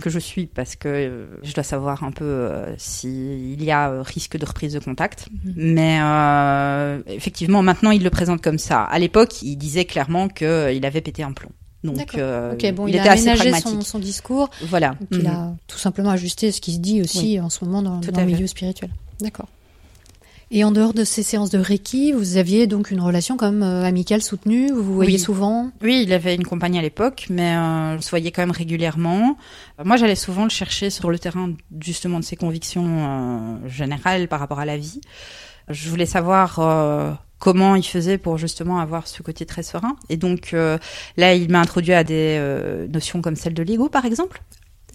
[0.00, 4.00] que je suis parce que euh, je dois savoir un peu euh, s'il y a
[4.02, 5.28] risque de reprise de contact.
[5.44, 5.52] Mhm.
[5.56, 8.82] Mais euh, effectivement, maintenant il le présente comme ça.
[8.84, 11.50] À l'époque, il disait clairement que euh, il avait pété un plomb.
[11.84, 14.96] Donc, euh, bon il, il, était a assez aménagé son, discours Voilà.
[14.98, 18.00] donc il a tout simplement ajusté ce qui se dit aussi en ce moment dans,
[18.00, 18.90] dans le milieu spirituel.
[19.20, 19.48] D'accord.
[20.50, 23.62] Et en dehors de ces séances de Reiki, vous aviez donc une relation quand même
[23.62, 25.18] euh, amicale soutenue, vous vous voyez Oui.
[25.18, 25.70] souvent?
[25.82, 29.36] Oui, il avait une compagne à l'époque, mais euh, on se voyait quand même régulièrement.
[29.80, 34.28] Euh, Moi, j'allais souvent le chercher sur le terrain justement de ses convictions euh, générales
[34.28, 35.00] par rapport à la vie.
[35.68, 39.96] Je voulais savoir euh, comment il faisait pour justement avoir ce côté très serein.
[40.08, 40.78] Et donc euh,
[41.16, 44.42] là, il m'a introduit à des euh, notions comme celle de l'ego, par exemple.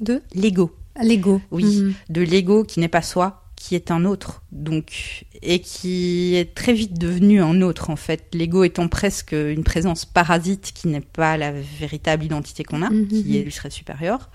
[0.02, 1.42] de L'ego, l'ego.
[1.52, 1.64] Oui.
[1.66, 1.94] Mhm.
[2.10, 4.42] de l'ego qui n'est pas soi, qui est un autre.
[4.52, 8.24] Donc et qui est très vite devenu un autre en fait.
[8.34, 13.08] L'ego étant presque une présence parasite qui n'est pas la véritable identité qu'on a, Mhm.
[13.08, 14.30] qui lui serait supérieure.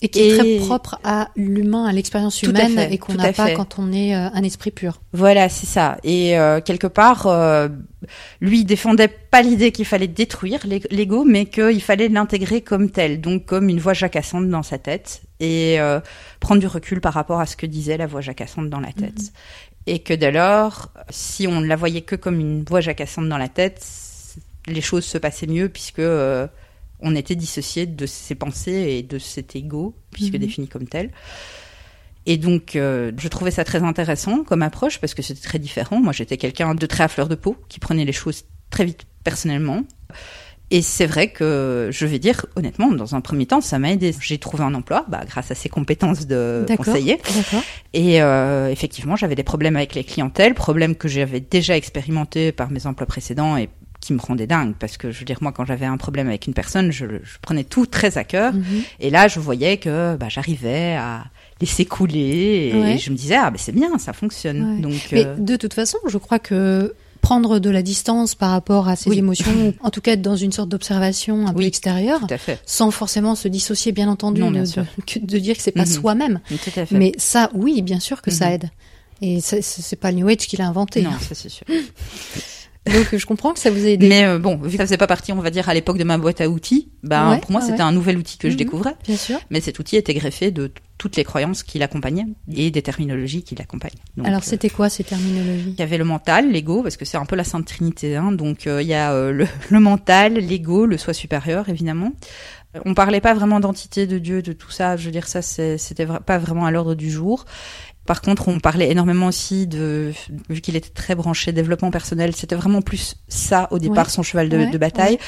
[0.00, 3.46] Et qui est très propre à l'humain, à l'expérience humaine, fait, et qu'on n'a pas
[3.46, 3.54] fait.
[3.54, 5.00] quand on est euh, un esprit pur.
[5.12, 5.98] Voilà, c'est ça.
[6.04, 7.68] Et euh, quelque part, euh,
[8.40, 12.90] lui il défendait pas l'idée qu'il fallait détruire l'e- l'ego, mais qu'il fallait l'intégrer comme
[12.90, 15.98] tel, donc comme une voix jacassante dans sa tête, et euh,
[16.38, 19.18] prendre du recul par rapport à ce que disait la voix jacassante dans la tête.
[19.18, 19.28] Mhm.
[19.88, 23.38] Et que dès lors, si on ne la voyait que comme une voix jacassante dans
[23.38, 23.84] la tête,
[24.68, 26.46] les choses se passaient mieux puisque euh,
[27.00, 30.40] on était dissocié de ses pensées et de cet ego, puisque Mhm.
[30.40, 31.10] défini comme tel.
[32.26, 36.00] Et donc, euh, je trouvais ça très intéressant comme approche parce que c'était très différent.
[36.00, 39.06] Moi, j'étais quelqu'un de très à fleur de peau qui prenait les choses très vite
[39.24, 39.82] personnellement.
[40.70, 44.14] Et c'est vrai que je vais dire honnêtement, dans un premier temps, ça m'a aidé.
[44.20, 47.18] J'ai trouvé un emploi, bah, grâce à ses compétences de conseiller.
[47.94, 52.70] Et euh, effectivement, j'avais des problèmes avec les clientèles, problèmes que j'avais déjà expérimentés par
[52.70, 53.70] mes emplois précédents et
[54.00, 56.46] qui me rendaient dingue parce que je veux dire moi quand j'avais un problème avec
[56.46, 58.82] une personne, je, je prenais tout très à cœur Mhm.
[59.00, 61.24] et là je voyais que bah, j'arrivais à
[61.60, 62.98] laisser couler et, Ouais.
[62.98, 64.76] je me disais ah ben c'est bien, ça fonctionne.
[64.76, 64.80] Ouais.
[64.80, 68.86] Donc Mais euh, de toute façon, je crois que prendre de la distance par rapport
[68.88, 69.18] à ses Oui.
[69.18, 71.66] émotions, en tout cas être dans une sorte d'observation un peu Oui.
[71.66, 74.62] extérieure, à fait, sans forcément se dissocier, bien entendu, Non, bien
[75.22, 76.38] de, dire que c'est pas soi-même.
[76.48, 76.96] tout à fait.
[76.96, 78.52] Mais ça, oui, bien sûr que ça Mhm.
[78.52, 78.70] aide.
[79.20, 81.02] Et c'est- pas New Age qui l'a inventé.
[81.02, 81.66] non, ça c'est sûr.
[82.86, 84.08] Donc je comprends que ça vous a aidé.
[84.08, 86.04] Mais euh, bon, vu que ça faisait pas partie, on va dire, à l'époque de
[86.04, 88.58] ma boîte à outils, Ouais, pour moi ouais, c'était un nouvel outil que je Mhm.
[88.58, 88.94] découvrais.
[89.06, 89.38] Bien sûr.
[89.50, 93.54] Mais cet outil était greffé de toutes les croyances qui l'accompagnaient et des terminologies qui
[93.54, 93.92] l'accompagnent.
[94.16, 95.74] Donc, Alors euh, c'était quoi ces terminologies?
[95.76, 98.16] il y avait le mental, l'ego, parce que c'est un peu la sainte trinité.
[98.16, 102.12] Hein, donc euh, il y a euh, le, le mental, l'ego, le soi supérieur, évidemment.
[102.84, 104.96] On parlait pas vraiment d'entité, de Dieu, de tout ça.
[104.96, 107.46] Je veux dire, ça, c'était pas vraiment à l'ordre du jour.
[108.08, 110.12] Par contre, on parlait énormément aussi de,
[110.48, 114.10] vu qu'il était très branché développement personnel, c'était vraiment plus ça au départ, Ouais.
[114.12, 115.18] son cheval de, Ouais, de bataille.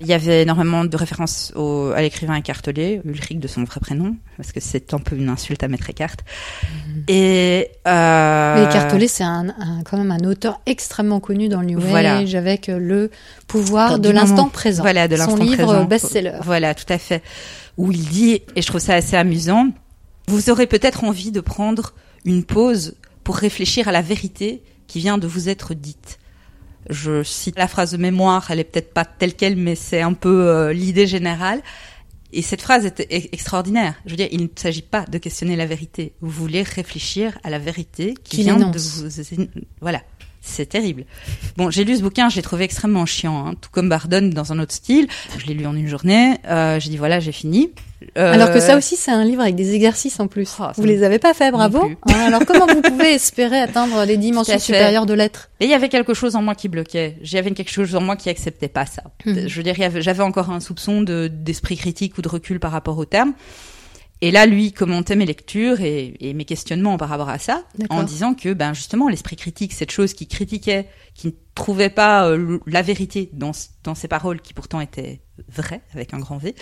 [0.00, 4.14] Il y avait énormément de références au, à l'écrivain écartelé, Ulrich de son vrai prénom,
[4.36, 6.20] parce que c'est un peu une insulte à mettre écarte.
[7.08, 11.66] Et euh, Mais Écartelé, c'est un, un- quand même un auteur extrêmement connu dans le
[11.66, 12.18] New Voilà.
[12.18, 13.10] Age avec le
[13.48, 14.82] pouvoir de l'instant présent.
[14.82, 15.84] Voilà, de Son l'instant livre présent.
[15.84, 16.38] best-seller.
[16.44, 17.22] Voilà, tout à fait.
[17.76, 19.68] Où il dit, et je trouve ça assez amusant,
[20.28, 21.92] vous aurez peut-être envie de prendre
[22.24, 26.18] une pause pour réfléchir à la vérité qui vient de vous être dite.
[26.88, 30.14] Je cite la phrase de mémoire, elle est peut-être pas telle quelle, mais c'est un
[30.14, 31.62] peu euh, l'idée générale.
[32.32, 33.94] Et cette phrase est e- extraordinaire.
[34.06, 36.14] Je veux dire, il ne s'agit pas de questionner la vérité.
[36.20, 39.08] Vous voulez réfléchir à la vérité qui vient de vous.
[39.80, 40.02] Voilà.
[40.42, 41.04] C'est terrible.
[41.56, 44.52] Bon, j'ai lu ce bouquin, je l'ai trouvé extrêmement chiant, hein, tout comme Bardone dans
[44.52, 45.06] un autre style.
[45.38, 46.36] Je l'ai lu en une journée.
[46.48, 47.70] Euh, j'ai dit voilà, j'ai fini.
[48.16, 50.50] Euh, Alors que ça aussi, c'est un livre avec des exercices en plus.
[50.58, 51.90] Oh, vous les avez pas fait, bravo.
[52.06, 55.50] Hein, alors comment vous pouvez espérer atteindre les dimensions supérieures de l'être?
[55.60, 57.18] Et il y avait quelque chose en moi qui bloquait.
[57.22, 59.02] J'avais quelque chose en moi qui acceptait pas ça.
[59.26, 59.46] Mhm.
[59.46, 62.96] Je veux dire, j'avais encore un soupçon de d'esprit critique ou de recul par rapport
[62.96, 63.34] au terme.
[64.22, 68.02] Et là, lui commentait mes lectures et, et mes questionnements par rapport à ça, en
[68.02, 72.58] disant que, ben justement, l'esprit critique, cette chose qui critiquait, qui ne trouvait pas euh,
[72.66, 73.52] la vérité dans,
[73.82, 76.54] dans ses paroles, qui pourtant étaient vraies avec un grand V,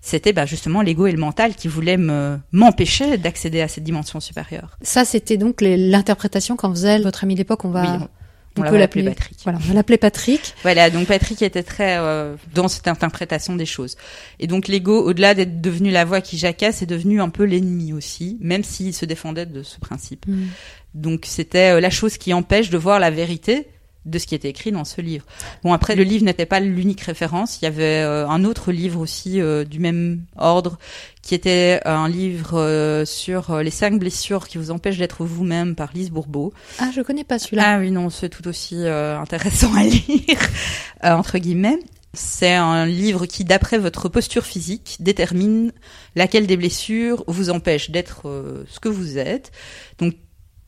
[0.00, 4.18] c'était ben, justement l'ego et le mental qui voulaient me m'empêcher d'accéder à cette dimension
[4.18, 4.76] supérieure.
[4.82, 7.64] Ça, c'était donc l'interprétation qu'en faisait votre ami d'époque.
[7.64, 8.08] On va, oui, on,
[8.56, 9.04] on, peut l'appeler.
[9.04, 9.38] Patrick.
[9.42, 10.54] Voilà, on va l'appeler Patrick.
[10.62, 13.96] Voilà, donc Patrick était très euh, dans cette interprétation des choses.
[14.38, 17.92] Et donc l'ego, au-delà d'être devenu la voix qui jacasse, est devenu un peu l'ennemi
[17.92, 20.26] aussi, même s'il se défendait de ce principe.
[20.26, 20.46] Mm.
[20.94, 23.66] Donc c'était euh, la chose qui empêche de voir la vérité
[24.06, 25.24] de ce qui était écrit dans ce livre.
[25.62, 29.00] Bon après le livre n'était pas l'unique référence, il y avait euh, un autre livre
[29.00, 30.78] aussi euh, du même ordre
[31.24, 35.74] qui était un livre euh, sur euh, les cinq blessures qui vous empêchent d'être vous-même
[35.74, 36.52] par Lise Bourbeau.
[36.78, 37.76] Ah, je connais pas celui-là.
[37.76, 40.38] Ah oui, non, c'est tout aussi euh, intéressant à lire,
[41.04, 41.78] euh, entre guillemets.
[42.12, 45.72] C'est un livre qui, d'après votre posture physique, détermine
[46.14, 49.50] laquelle des blessures vous empêche d'être euh, ce que vous êtes.
[49.98, 50.14] Donc,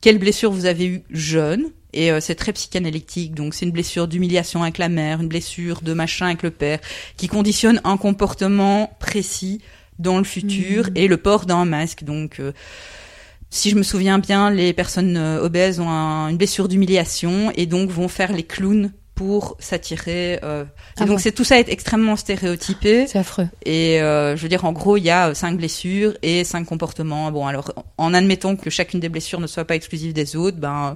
[0.01, 4.07] quelle blessure vous avez eue jeune et euh, c'est très psychanalytique, donc c'est une blessure
[4.07, 6.79] d'humiliation avec la mère, une blessure de machin avec le père,
[7.15, 9.61] qui conditionne un comportement précis
[9.97, 10.91] dans le futur Mhm.
[10.97, 12.03] et le port d'un masque.
[12.03, 12.51] Donc, euh,
[13.49, 17.65] si je me souviens bien, les personnes euh, obèses ont un- une blessure d'humiliation et
[17.65, 20.39] donc vont faire les clowns pour s'attirer.
[20.43, 20.63] euh,
[20.95, 23.07] Ah donc bon c'est tout ça est extrêmement stéréotypé.
[23.07, 23.47] C'est affreux.
[23.65, 26.65] Et euh, je veux dire, en gros, il y a euh, cinq blessures et cinq
[26.65, 27.31] comportements.
[27.31, 30.95] Bon, alors en admettant que chacune des blessures ne soit pas exclusive des autres, ben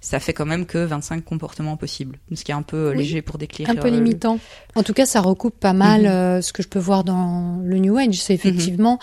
[0.00, 2.98] ça fait quand même que 25 comportements possibles, ce qui est un peu Oui.
[2.98, 3.68] léger pour décrire.
[3.68, 4.38] Un peu limitant.
[4.76, 6.42] En tout cas, ça recoupe pas mal Mhm.
[6.42, 8.14] ce que je peux voir dans le New Age.
[8.14, 9.00] C'est effectivement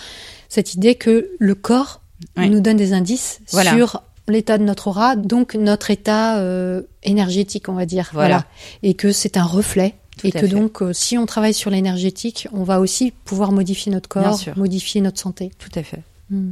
[0.47, 1.99] cette idée que le corps
[2.37, 2.47] Ouais.
[2.47, 3.75] nous donne des indices Voilà.
[3.75, 8.09] sur l'état de notre aura, donc notre état euh, énergétique, on va dire.
[8.13, 8.45] Voilà.
[8.81, 9.95] Et que c'est un reflet.
[10.17, 10.47] Tout et que fait.
[10.47, 15.01] donc, euh, si on travaille sur l'énergétique, on va aussi pouvoir modifier notre corps, modifier
[15.01, 15.51] notre santé.
[15.57, 16.01] Tout à fait.
[16.29, 16.51] Mm.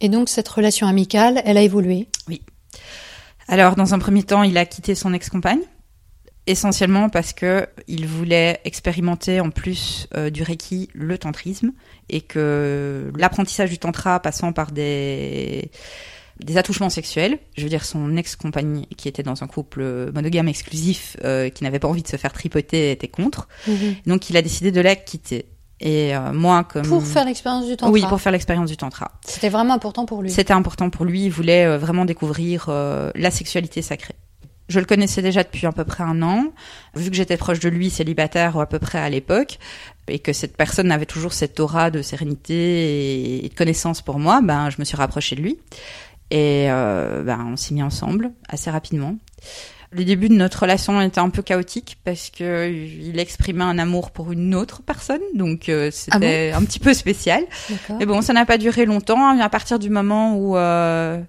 [0.00, 2.08] Et donc, cette relation amicale, elle a évolué.
[3.46, 5.60] Alors, dans un premier temps, il a quitté son ex-compagne,
[6.46, 11.72] essentiellement parce que il voulait expérimenter en plus euh, du reiki le tantrisme
[12.08, 15.70] et que l'apprentissage du tantra passant par des
[16.44, 21.16] des attouchements sexuels, je veux dire son ex-compagne qui était dans un couple monogame exclusif,
[21.24, 23.48] euh, qui n'avait pas envie de se faire tripoter, était contre.
[24.06, 25.46] Donc il a décidé de la quitter.
[25.80, 27.90] Et euh, moi, comme Pour faire l'expérience du tantra.
[27.90, 29.12] oui, pour faire l'expérience du tantra.
[29.24, 30.30] C'était vraiment important pour lui.
[30.30, 31.24] C'était important pour lui.
[31.24, 34.14] Il voulait euh, vraiment découvrir euh, la sexualité sacrée.
[34.68, 36.52] Je le connaissais déjà depuis à peu près un an.
[36.94, 39.58] Vu que j'étais proche de lui, célibataire ou à peu près à l'époque,
[40.06, 44.40] et que cette personne avait toujours cette aura de sérénité et de connaissance pour moi,
[44.42, 45.58] ben je me suis rapprochée de lui.
[46.30, 49.16] Et euh, ben on s'est mis ensemble assez rapidement.
[49.92, 54.12] Le début de notre relation était un peu chaotique parce que il exprimait un amour
[54.12, 57.42] pour une autre personne, donc euh, c'était un petit peu spécial.
[57.98, 59.40] Mais bon, ça n'a pas duré longtemps.
[59.40, 61.20] À partir du moment où euh,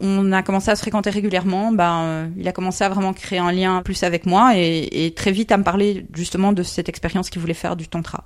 [0.00, 1.72] on a commencé à se fréquenter régulièrement.
[1.72, 5.14] Ben, euh, il a commencé à vraiment créer un lien plus avec moi et, et
[5.14, 8.24] très vite à me parler justement de cette expérience qu'il voulait faire du tantra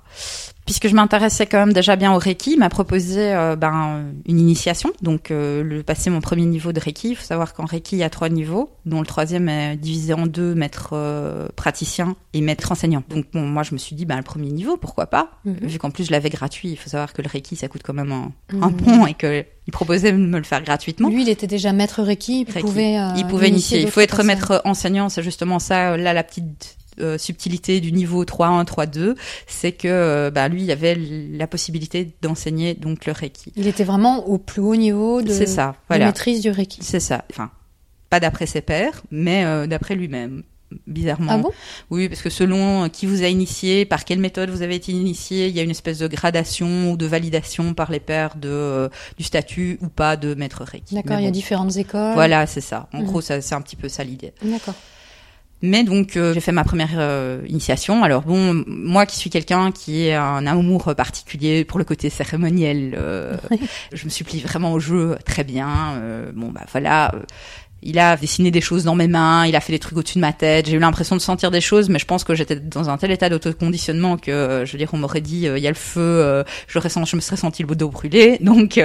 [0.67, 4.37] puisque je m'intéressais quand même déjà bien au Reiki, il m'a proposé euh, ben, une
[4.39, 7.11] initiation, donc euh, le passer mon premier niveau de Reiki.
[7.11, 10.13] Il faut savoir qu'en Reiki, il y a trois niveaux, dont le troisième est divisé
[10.13, 13.01] en deux, maître euh, praticien et maître enseignant.
[13.09, 15.31] Donc bon, moi je me suis dit, ben, le premier niveau, pourquoi pas?
[15.45, 15.55] Mhm.
[15.61, 17.93] Vu qu'en plus je l'avais gratuit, il faut savoir que le Reiki, ça coûte quand
[17.93, 18.63] même un, Mhm.
[18.63, 19.13] un pont et
[19.67, 21.09] qu'il proposait de me le faire gratuitement.
[21.09, 22.61] Lui, il était déjà maître Reiki, il Reiki.
[22.61, 23.81] pouvait, euh, il pouvait initier.
[23.81, 24.27] Il faut être personnes.
[24.27, 25.97] maître enseignant, c'est justement ça.
[25.97, 29.15] Là, la petite euh, subtilité du niveau 3-1, 3-2,
[29.45, 33.51] c'est que euh, bah, lui, il avait la possibilité d'enseigner donc le Reiki.
[33.57, 36.79] Il était vraiment au plus haut niveau de, ça, de maîtrise du Reiki.
[36.81, 37.25] C'est ça.
[37.29, 37.51] Enfin,
[38.09, 40.43] pas d'après ses pairs, mais euh, d'après lui-même.
[40.85, 41.31] Bizarrement.
[41.31, 41.51] Ah bon?
[41.89, 45.47] Oui, parce que selon qui vous a initié, par quelle méthode vous avez été initié,
[45.47, 48.89] il y a une espèce de gradation ou de validation par les pairs de, euh,
[49.17, 50.95] du statut ou pas de maître Reiki.
[50.95, 52.13] D'accord, il y a différentes écoles.
[52.15, 52.89] Voilà, c'est ça.
[52.93, 53.05] En Mhm.
[53.05, 54.33] gros, ça, c'est un petit peu ça l'idée.
[54.43, 54.75] D'accord.
[55.63, 58.03] Mais donc euh, j'ai fait ma première euh, initiation.
[58.03, 62.93] Alors bon, moi qui suis quelqu'un qui a un amour particulier pour le côté cérémoniel,
[62.95, 63.35] euh,
[63.91, 65.93] je me suis pliée vraiment au jeu très bien.
[65.95, 67.11] Euh, bon bah voilà.
[67.83, 70.21] Il a dessiné des choses dans mes mains, il a fait des trucs au-dessus de
[70.21, 70.67] ma tête.
[70.67, 73.11] J'ai eu l'impression de sentir des choses, mais je pense que j'étais dans un tel
[73.11, 75.75] état d'autoconditionnement que, euh, je veux dire, on m'aurait dit, euh, il y a le
[75.75, 76.79] feu, euh, je
[77.15, 78.37] me serais senti le dos brûlé.
[78.41, 78.79] Donc,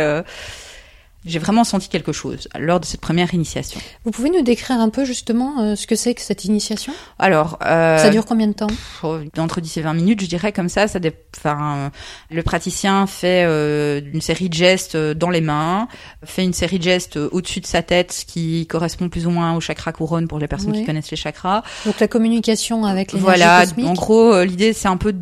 [1.25, 3.81] j'ai vraiment senti quelque chose lors de cette première initiation.
[4.05, 6.93] Vous pouvez nous décrire un peu justement euh, ce que c'est que cette initiation?
[7.19, 8.67] Alors, euh, Ça dure combien de temps?
[9.05, 10.89] Oh, entre 10 et 20 minutes, je dirais comme ça.
[10.89, 11.89] Ça, dé- enfin, euh,
[12.35, 15.87] le praticien fait euh, une série de gestes dans les mains,
[16.25, 19.55] fait une série de gestes au-dessus de sa tête, ce qui correspond plus ou moins
[19.55, 21.63] au chakra couronne pour les personnes qui connaissent les chakras.
[21.87, 23.61] Donc la communication avec l'énergie Voilà.
[23.67, 23.87] cosmique.
[23.87, 25.15] En gros, l'idée c'est un peu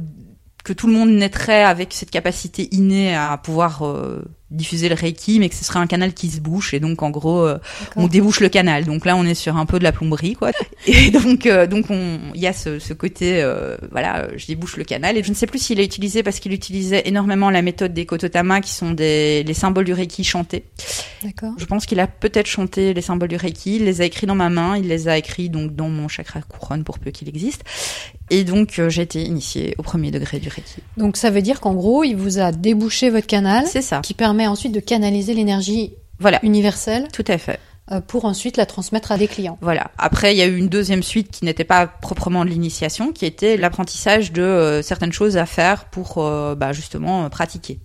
[0.65, 5.39] que tout le monde naîtrait avec cette capacité innée à pouvoir euh, diffuser le Reiki,
[5.39, 6.75] mais que ce serait un canal qui se bouche.
[6.75, 7.59] Et donc, en gros, euh,
[7.97, 8.85] on débouche le canal.
[8.85, 10.51] Donc là, on est sur un peu de la plomberie, quoi.
[10.87, 14.77] Et donc, euh, donc, on, il y a ce, ce côté, euh, voilà, je débouche
[14.77, 15.17] le canal.
[15.17, 18.07] Et je ne sais plus s'il a utilisé parce qu'il utilisait énormément la méthode des
[18.07, 20.65] kototama, qui sont des les symboles du Reiki chantés.
[21.23, 21.53] D'accord.
[21.57, 23.77] Je pense qu'il a peut-être chanté les symboles du Reiki.
[23.77, 24.77] Il les a écrits dans ma main.
[24.77, 27.63] Il les a écrits donc dans mon chakra couronne pour peu qu'il existe.
[28.31, 30.76] Et donc, euh, j'ai été initiée au premier degré du Reiki.
[30.97, 34.01] Donc ça veut dire qu'en gros, il vous a débouché votre canal, C'est ça.
[34.01, 36.39] qui permet ensuite de canaliser l'énergie Voilà.
[36.45, 37.59] universelle Tout à fait.
[37.93, 39.59] euh, pour ensuite la transmettre à des clients.
[39.61, 39.91] Voilà.
[39.99, 43.26] Après, il y a eu une deuxième suite qui n'était pas proprement de l'initiation, qui
[43.26, 47.81] était l'apprentissage de euh, certaines choses à faire pour euh, bah, justement euh, pratiquer.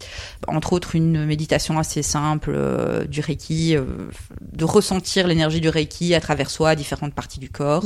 [0.47, 2.55] Entre autres, une méditation assez simple
[3.09, 3.75] du Reiki,
[4.53, 7.83] de ressentir l'énergie du Reiki à travers soi, à différentes parties du corps.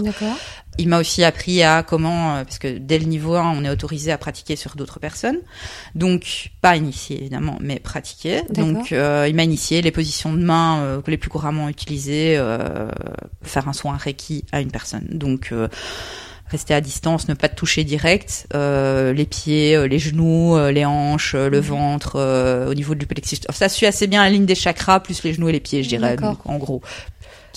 [0.79, 3.69] Il m'a aussi appris à comment, euh, parce que dès le niveau 1, on est
[3.69, 5.39] autorisé à pratiquer sur d'autres personnes.
[5.93, 8.43] Donc, pas initier évidemment, mais pratiquer.
[8.49, 12.89] Donc, euh, il m'a initié les positions de main euh, les plus couramment utilisées, euh,
[13.43, 15.05] faire un soin Reiki à une personne.
[15.11, 15.53] Donc,
[16.47, 20.71] rester à distance, ne pas te toucher direct, euh, les pieds, euh, les genoux, euh,
[20.71, 21.67] les hanches, le Mhm.
[21.67, 23.37] ventre, au niveau du plexus.
[23.51, 25.89] Ça suit assez bien la ligne des chakras, plus les genoux et les pieds, je
[25.89, 26.81] dirais, donc, en gros.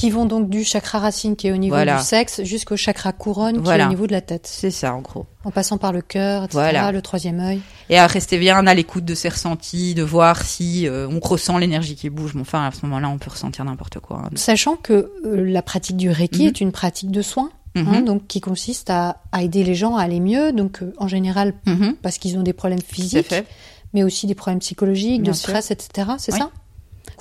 [0.03, 1.99] Qui vont donc du chakra racine qui est au niveau Voilà.
[1.99, 4.49] du sexe jusqu'au chakra couronne qui est au niveau de la tête.
[4.51, 5.27] C'est ça, en gros.
[5.45, 6.91] En passant par le cœur, etc., Voilà.
[6.91, 7.61] le troisième œil.
[7.89, 11.57] et à rester bien à l'écoute de ses ressentis, de voir si euh, on ressent
[11.59, 12.33] l'énergie qui bouge.
[12.35, 14.23] Mais enfin, à ce moment-là, on peut ressentir n'importe quoi.
[14.35, 16.49] Sachant que euh, la pratique du Reiki Mhm.
[16.49, 17.89] est une pratique de soins, Mhm.
[17.95, 21.07] hein, donc qui consiste à, à aider les gens à aller mieux, donc euh, en
[21.07, 21.95] général Mhm.
[22.03, 23.35] parce qu'ils ont des problèmes physiques,
[23.95, 26.09] mais aussi des problèmes psychologiques, Bien de stress, etc.
[26.19, 26.39] C'est Oui.
[26.41, 26.51] ça?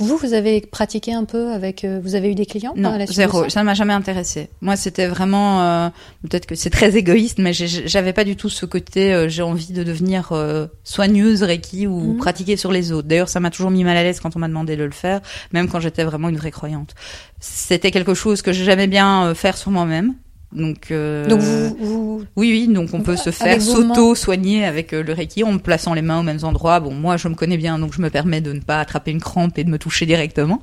[0.02, 3.06] Vous, vous avez pratiqué un peu avec, euh, vous avez eu des clients Non, la
[3.06, 3.48] zéro.
[3.50, 4.50] Ça ne m'a jamais intéressé.
[4.62, 5.90] Moi, c'était vraiment euh,
[6.28, 9.14] peut-être que c'est très égoïste, mais j'avais pas du tout ce côté.
[9.14, 12.18] euh, j'ai envie de devenir euh, soigneuse reiki ou Mhm.
[12.18, 13.08] pratiquer sur les autres.
[13.08, 15.22] D'ailleurs, ça m'a toujours mis mal à l'aise quand on m'a demandé de le faire,
[15.54, 16.96] même quand j'étais vraiment une vraie croyante.
[17.40, 20.16] C'était quelque chose que j'aimais bien euh, faire sur moi-même.
[20.54, 25.04] Donc, euh, Donc vous, vous Oui, oui, donc on peut se faire s'auto-soigner avec euh,
[25.04, 26.80] le Reiki en me plaçant les mains aux mêmes endroits.
[26.80, 29.22] Bon, moi, je me connais bien, donc je me permets de ne pas attraper une
[29.22, 30.62] crampe et de me toucher directement.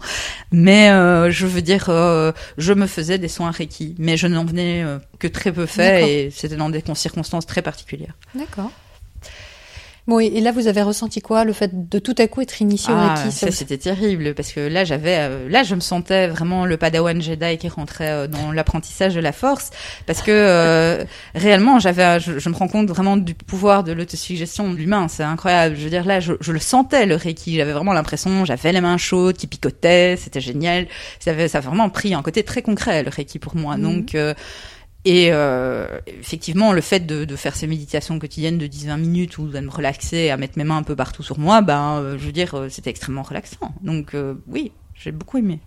[0.53, 4.45] Mais euh, je veux dire, euh, je me faisais des soins Reiki, mais je n'en
[4.45, 8.15] venais euh, que très peu fait et c'était dans des circonstances très particulières.
[8.35, 8.71] D'accord.
[10.09, 12.95] Bon, et là, vous avez ressenti quoi Le fait de tout à coup être initié
[12.95, 15.81] au Ah, Reiki ça vous- c'était terrible parce que là j'avais euh, là je me
[15.81, 19.69] sentais vraiment le Padawan Jedi qui rentrait euh, dans l'apprentissage de la force
[20.07, 21.05] parce que euh,
[21.35, 25.25] réellement j'avais je, je me rends compte vraiment du pouvoir de l'autosuggestion de l'humain c'est
[25.25, 25.77] incroyable.
[25.77, 28.81] Je veux dire là je, je le sentais le Reiki j'avais vraiment l'impression j'avais les
[28.81, 30.87] mains chaudes qui picotaient c'était génial.
[31.21, 33.77] Ça avait ça a vraiment pris un côté très concret le Reiki pour moi.
[33.77, 33.83] Mhm.
[33.83, 34.33] donc euh,
[35.09, 39.49] et euh, effectivement, le fait de, de faire ces méditations quotidiennes de 10-20 minutes ou
[39.49, 42.27] de me relaxer, à mettre mes mains un peu partout sur moi, ben, euh, je
[42.27, 43.73] veux dire, euh, c'était extrêmement relaxant.
[43.81, 45.61] Donc euh, oui, J'ai beaucoup aimé.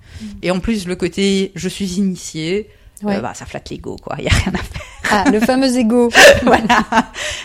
[0.44, 2.70] Et en plus, le côté je suis initiée,
[3.04, 3.18] Ouais.
[3.18, 4.16] euh, bah, ça flatte l'ego, quoi.
[4.20, 4.82] Il y a rien à faire.
[5.14, 6.10] Ah, le fameux ego.
[6.44, 6.86] voilà.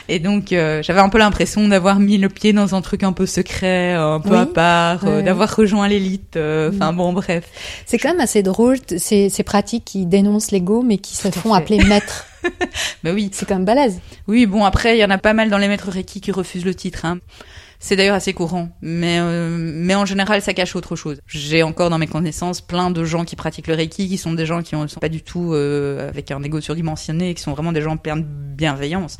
[0.09, 3.13] Et donc, euh, j'avais un peu l'impression d'avoir mis le pied dans un truc un
[3.13, 4.37] peu secret, un peu Oui.
[4.39, 6.37] à part, euh, d'avoir rejoint l'élite.
[6.37, 7.45] euh, Enfin bon, bref.
[7.85, 11.55] C'est quand même assez drôle, ces, ces pratiques qui dénoncent l'ego, mais qui se font
[11.55, 12.27] appeler maître.
[13.03, 13.29] Bah oui.
[13.33, 13.99] C'est quand même balèze.
[14.29, 16.65] Oui, bon, après, il y en a pas mal dans les maîtres Reiki qui refusent
[16.65, 17.05] le titre.
[17.05, 17.19] Hein.
[17.87, 21.21] C'est d'ailleurs assez courant, mais euh, mais en général, ça cache autre chose.
[21.29, 24.45] J'ai encore dans mes connaissances plein de gens qui pratiquent le Reiki, qui sont des
[24.45, 27.71] gens qui ne sont pas du tout euh, avec un ego surdimensionné, qui sont vraiment
[27.71, 29.19] des gens pleins de bienveillance.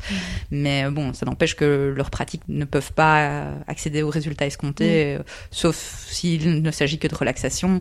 [0.51, 5.15] Mais euh, bon, ça n'empêche que leurs pratiques ne peuvent pas accéder aux résultats escomptés,
[5.15, 7.79] euh, sauf s'il ne s'agit que de relaxation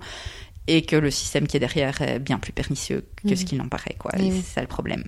[0.69, 3.69] et que le système qui est derrière est bien plus pernicieux que ce qu'il n'en
[3.69, 3.97] paraît.
[3.99, 4.13] Quoi.
[4.21, 4.31] Et.
[4.31, 5.03] C'est ça le problème.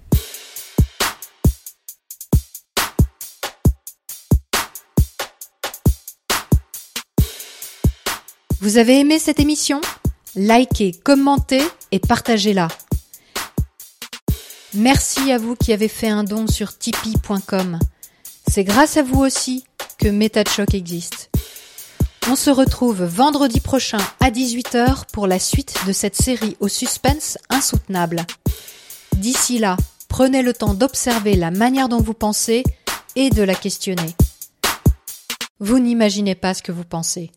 [8.60, 9.80] Vous avez aimé cette émission?
[10.34, 12.66] Likez, commentez et partagez-la.
[14.74, 17.78] Merci à vous qui avez fait un don sur tipeee.com.
[18.48, 19.64] C'est grâce à vous aussi
[19.96, 21.30] que Méta de Choc existe.
[22.28, 27.38] On se retrouve vendredi prochain à 18h pour la suite de cette série au suspense
[27.50, 28.26] insoutenable.
[29.16, 29.76] D'ici là,
[30.08, 32.64] prenez le temps d'observer la manière dont vous pensez
[33.14, 34.16] et de la questionner.
[35.60, 37.30] Vous n'imaginez pas ce que vous pensez.